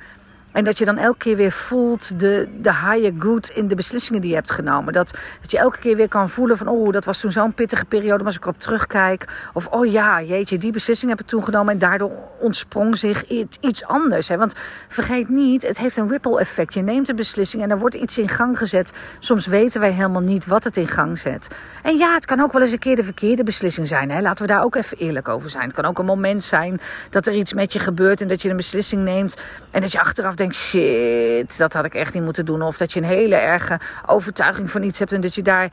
En 0.51 0.63
dat 0.63 0.77
je 0.77 0.85
dan 0.85 0.97
elke 0.97 1.17
keer 1.17 1.35
weer 1.35 1.51
voelt 1.51 2.19
de, 2.19 2.47
de 2.61 2.73
higher 2.73 3.13
good 3.19 3.49
in 3.49 3.67
de 3.67 3.75
beslissingen 3.75 4.21
die 4.21 4.29
je 4.29 4.35
hebt 4.35 4.51
genomen. 4.51 4.93
Dat, 4.93 5.11
dat 5.41 5.51
je 5.51 5.57
elke 5.57 5.79
keer 5.79 5.95
weer 5.95 6.07
kan 6.07 6.29
voelen 6.29 6.57
van, 6.57 6.67
oh, 6.67 6.91
dat 6.91 7.05
was 7.05 7.19
toen 7.19 7.31
zo'n 7.31 7.53
pittige 7.53 7.85
periode. 7.85 8.17
Maar 8.17 8.25
als 8.25 8.35
ik 8.35 8.43
erop 8.43 8.61
terugkijk, 8.61 9.49
of 9.53 9.67
oh 9.67 9.85
ja, 9.85 10.21
jeetje, 10.21 10.57
die 10.57 10.71
beslissing 10.71 11.11
heb 11.11 11.19
ik 11.19 11.27
toen 11.27 11.43
genomen. 11.43 11.73
En 11.73 11.79
daardoor 11.79 12.11
ontsprong 12.39 12.97
zich 12.97 13.27
iets 13.59 13.85
anders. 13.85 14.27
Hè? 14.27 14.37
Want 14.37 14.53
vergeet 14.87 15.29
niet, 15.29 15.67
het 15.67 15.77
heeft 15.77 15.97
een 15.97 16.09
ripple 16.09 16.39
effect. 16.39 16.73
Je 16.73 16.81
neemt 16.81 17.09
een 17.09 17.15
beslissing 17.15 17.63
en 17.63 17.69
er 17.69 17.79
wordt 17.79 17.95
iets 17.95 18.17
in 18.17 18.29
gang 18.29 18.57
gezet. 18.57 18.91
Soms 19.19 19.45
weten 19.45 19.79
wij 19.79 19.91
helemaal 19.91 20.21
niet 20.21 20.45
wat 20.45 20.63
het 20.63 20.77
in 20.77 20.87
gang 20.87 21.19
zet. 21.19 21.47
En 21.83 21.97
ja, 21.97 22.13
het 22.13 22.25
kan 22.25 22.39
ook 22.39 22.51
wel 22.51 22.61
eens 22.61 22.71
een 22.71 22.79
keer 22.79 22.95
de 22.95 23.03
verkeerde 23.03 23.43
beslissing 23.43 23.87
zijn. 23.87 24.11
Hè? 24.11 24.21
Laten 24.21 24.45
we 24.45 24.53
daar 24.53 24.63
ook 24.63 24.75
even 24.75 24.97
eerlijk 24.97 25.27
over 25.27 25.49
zijn. 25.49 25.63
Het 25.63 25.73
kan 25.73 25.85
ook 25.85 25.99
een 25.99 26.05
moment 26.05 26.43
zijn 26.43 26.79
dat 27.09 27.27
er 27.27 27.33
iets 27.33 27.53
met 27.53 27.73
je 27.73 27.79
gebeurt 27.79 28.21
en 28.21 28.27
dat 28.27 28.41
je 28.41 28.49
een 28.49 28.55
beslissing 28.55 29.03
neemt. 29.03 29.35
En 29.71 29.81
dat 29.81 29.91
je 29.91 29.99
achteraf 29.99 30.35
denk 30.41 30.53
shit, 30.53 31.57
dat 31.57 31.73
had 31.73 31.85
ik 31.85 31.93
echt 31.93 32.13
niet 32.13 32.23
moeten 32.23 32.45
doen. 32.45 32.61
Of 32.61 32.77
dat 32.77 32.93
je 32.93 32.99
een 32.99 33.05
hele 33.05 33.35
erge 33.35 33.79
overtuiging 34.05 34.71
van 34.71 34.83
iets 34.83 34.99
hebt 34.99 35.11
en 35.11 35.21
dat 35.21 35.35
je 35.35 35.41
daar 35.41 35.69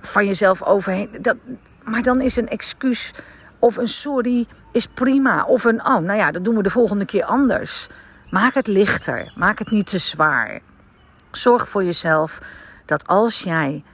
van 0.00 0.26
jezelf 0.26 0.62
overheen. 0.62 1.10
Dat, 1.20 1.36
maar 1.82 2.02
dan 2.02 2.20
is 2.20 2.36
een 2.36 2.48
excuus 2.48 3.12
of 3.58 3.76
een 3.76 3.88
sorry 3.88 4.46
is 4.72 4.86
prima. 4.86 5.44
Of 5.44 5.64
een, 5.64 5.80
oh, 5.80 5.98
nou 5.98 6.18
ja, 6.18 6.30
dat 6.30 6.44
doen 6.44 6.56
we 6.56 6.62
de 6.62 6.70
volgende 6.70 7.04
keer 7.04 7.24
anders. 7.24 7.88
Maak 8.30 8.54
het 8.54 8.66
lichter. 8.66 9.32
Maak 9.36 9.58
het 9.58 9.70
niet 9.70 9.86
te 9.86 9.98
zwaar. 9.98 10.60
Zorg 11.30 11.68
voor 11.68 11.84
jezelf 11.84 12.38
dat 12.86 13.06
als 13.06 13.40
jij 13.40 13.84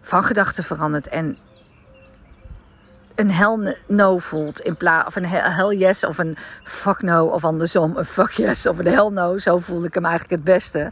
van 0.00 0.24
gedachten 0.24 0.64
verandert 0.64 1.08
en 1.08 1.38
een 3.16 3.30
hell 3.30 3.76
no 3.86 4.18
voelt 4.18 4.60
in 4.60 4.76
plaats 4.76 5.06
of 5.06 5.16
een 5.16 5.26
hell 5.26 5.76
yes 5.76 6.04
of 6.04 6.18
een 6.18 6.36
fuck 6.62 7.02
no 7.02 7.26
of 7.26 7.44
andersom 7.44 7.96
een 7.96 8.04
fuck 8.04 8.30
yes 8.30 8.66
of 8.66 8.78
een 8.78 8.86
hell 8.86 9.08
no, 9.08 9.38
zo 9.38 9.58
voelde 9.58 9.86
ik 9.86 9.94
hem 9.94 10.04
eigenlijk 10.04 10.34
het 10.34 10.44
beste. 10.44 10.90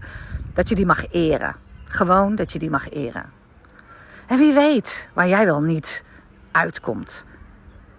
Dat 0.55 0.69
je 0.69 0.75
die 0.75 0.87
mag 0.87 1.11
eren. 1.11 1.57
Gewoon 1.85 2.35
dat 2.35 2.53
je 2.53 2.59
die 2.59 2.71
mag 2.71 2.91
eren. 2.91 3.25
En 4.27 4.39
wie 4.39 4.53
weet 4.53 5.09
waar 5.13 5.29
jij 5.29 5.45
wel 5.45 5.61
niet 5.61 6.05
uitkomt. 6.53 7.27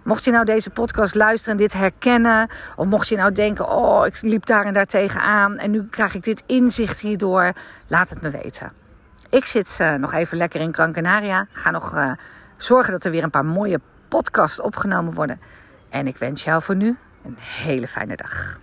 Mocht 0.02 0.24
je 0.24 0.30
nou 0.30 0.44
deze 0.44 0.70
podcast 0.70 1.14
luisteren 1.14 1.58
en 1.58 1.62
dit 1.62 1.72
herkennen, 1.72 2.50
of 2.76 2.86
mocht 2.86 3.08
je 3.08 3.16
nou 3.16 3.32
denken: 3.32 3.68
Oh, 3.68 4.06
ik 4.06 4.22
liep 4.22 4.46
daar 4.46 4.64
en 4.64 4.74
daar 4.74 4.86
tegenaan 4.86 5.58
en 5.58 5.70
nu 5.70 5.86
krijg 5.88 6.14
ik 6.14 6.22
dit 6.22 6.42
inzicht 6.46 7.00
hierdoor, 7.00 7.52
laat 7.86 8.10
het 8.10 8.22
me 8.22 8.30
weten. 8.30 8.72
Ik 9.30 9.44
zit 9.44 9.78
uh, 9.80 9.94
nog 9.94 10.12
even 10.12 10.36
lekker 10.36 10.60
in 10.60 10.74
Gran. 10.74 11.46
Ga 11.52 11.70
nog 11.70 11.94
uh, 11.94 12.10
zorgen 12.56 12.92
dat 12.92 13.04
er 13.04 13.10
weer 13.10 13.22
een 13.22 13.30
paar 13.30 13.44
mooie 13.44 13.80
podcast 14.16 14.60
opgenomen 14.60 15.14
worden. 15.14 15.40
En 15.88 16.06
ik 16.06 16.16
wens 16.16 16.44
jou 16.44 16.62
voor 16.62 16.76
nu 16.76 16.96
een 17.24 17.36
hele 17.38 17.86
fijne 17.86 18.16
dag. 18.16 18.58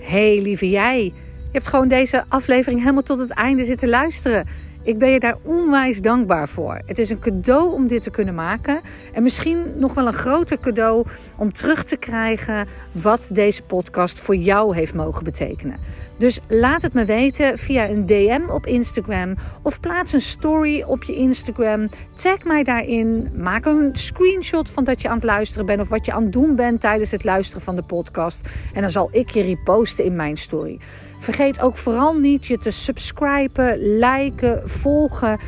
Hey 0.00 0.42
lieve 0.42 0.68
jij, 0.68 1.02
je 1.04 1.52
hebt 1.52 1.66
gewoon 1.66 1.88
deze 1.88 2.24
aflevering 2.28 2.80
helemaal 2.80 3.02
tot 3.02 3.18
het 3.18 3.30
einde 3.30 3.64
zitten 3.64 3.88
luisteren. 3.88 4.48
Ik 4.82 4.98
ben 4.98 5.08
je 5.08 5.20
daar 5.20 5.36
onwijs 5.42 6.00
dankbaar 6.00 6.48
voor. 6.48 6.80
Het 6.86 6.98
is 6.98 7.10
een 7.10 7.18
cadeau 7.18 7.72
om 7.72 7.86
dit 7.86 8.02
te 8.02 8.10
kunnen 8.10 8.34
maken. 8.34 8.80
En 9.12 9.22
misschien 9.22 9.72
nog 9.76 9.94
wel 9.94 10.06
een 10.06 10.14
groter 10.14 10.60
cadeau 10.60 11.06
om 11.36 11.52
terug 11.52 11.84
te 11.84 11.96
krijgen 11.96 12.66
wat 12.92 13.30
deze 13.32 13.62
podcast 13.62 14.20
voor 14.20 14.36
jou 14.36 14.76
heeft 14.76 14.94
mogen 14.94 15.24
betekenen. 15.24 15.76
Dus 16.18 16.40
laat 16.48 16.82
het 16.82 16.92
me 16.92 17.04
weten 17.04 17.58
via 17.58 17.88
een 17.88 18.06
DM 18.06 18.40
op 18.48 18.66
Instagram 18.66 19.34
of 19.62 19.80
plaats 19.80 20.12
een 20.12 20.20
story 20.20 20.82
op 20.82 21.04
je 21.04 21.14
Instagram. 21.14 21.88
Tag 22.16 22.44
mij 22.44 22.62
daarin. 22.62 23.30
Maak 23.36 23.64
een 23.64 23.90
screenshot 23.92 24.70
van 24.70 24.84
dat 24.84 25.02
je 25.02 25.08
aan 25.08 25.14
het 25.14 25.24
luisteren 25.24 25.66
bent 25.66 25.80
of 25.80 25.88
wat 25.88 26.06
je 26.06 26.12
aan 26.12 26.22
het 26.22 26.32
doen 26.32 26.56
bent 26.56 26.80
tijdens 26.80 27.10
het 27.10 27.24
luisteren 27.24 27.62
van 27.62 27.76
de 27.76 27.82
podcast. 27.82 28.48
En 28.74 28.80
dan 28.80 28.90
zal 28.90 29.08
ik 29.12 29.30
je 29.30 29.42
reposten 29.42 30.04
in 30.04 30.16
mijn 30.16 30.36
story. 30.36 30.78
Vergeet 31.24 31.60
ook 31.60 31.76
vooral 31.76 32.14
niet 32.14 32.46
je 32.46 32.58
te 32.58 32.70
subscriben, 32.70 33.98
liken, 33.98 34.70
volgen. 34.70 35.38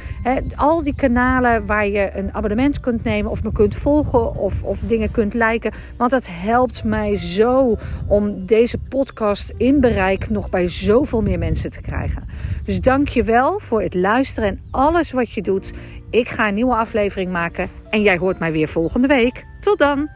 al 0.55 0.83
die 0.83 0.94
kanalen 0.94 1.66
waar 1.66 1.87
je 1.87 2.11
een 2.14 2.35
abonnement 2.35 2.81
kunt 2.81 3.05
nemen 3.05 3.31
of 3.31 3.42
me 3.42 3.52
kunt 3.52 3.76
volgen 3.76 4.35
of, 4.37 4.62
of 4.62 4.79
dingen 4.79 5.11
kunt 5.11 5.35
liken. 5.35 5.72
Want 5.96 6.11
dat 6.11 6.26
helpt 6.31 6.85
mij 6.85 7.16
zo 7.16 7.76
om 8.07 8.46
deze 8.46 8.79
podcast 8.79 9.52
in 9.57 9.81
bereik 9.81 10.31
nog 10.31 10.50
bij 10.56 10.68
zoveel 10.68 11.22
meer 11.22 11.38
mensen 11.38 11.70
te 11.70 11.80
krijgen. 11.80 12.22
Dus 12.64 12.80
dank 12.80 13.08
je 13.08 13.24
wel 13.24 13.60
voor 13.60 13.82
het 13.82 13.94
luisteren 13.94 14.48
en 14.48 14.60
alles 14.70 15.12
wat 15.12 15.30
je 15.32 15.42
doet. 15.42 15.72
Ik 16.10 16.28
ga 16.28 16.48
een 16.48 16.54
nieuwe 16.54 16.74
aflevering 16.74 17.32
maken 17.32 17.68
en 17.90 18.02
jij 18.02 18.16
hoort 18.16 18.38
mij 18.38 18.52
weer 18.52 18.68
volgende 18.68 19.08
week. 19.08 19.44
Tot 19.60 19.78
dan! 19.78 20.15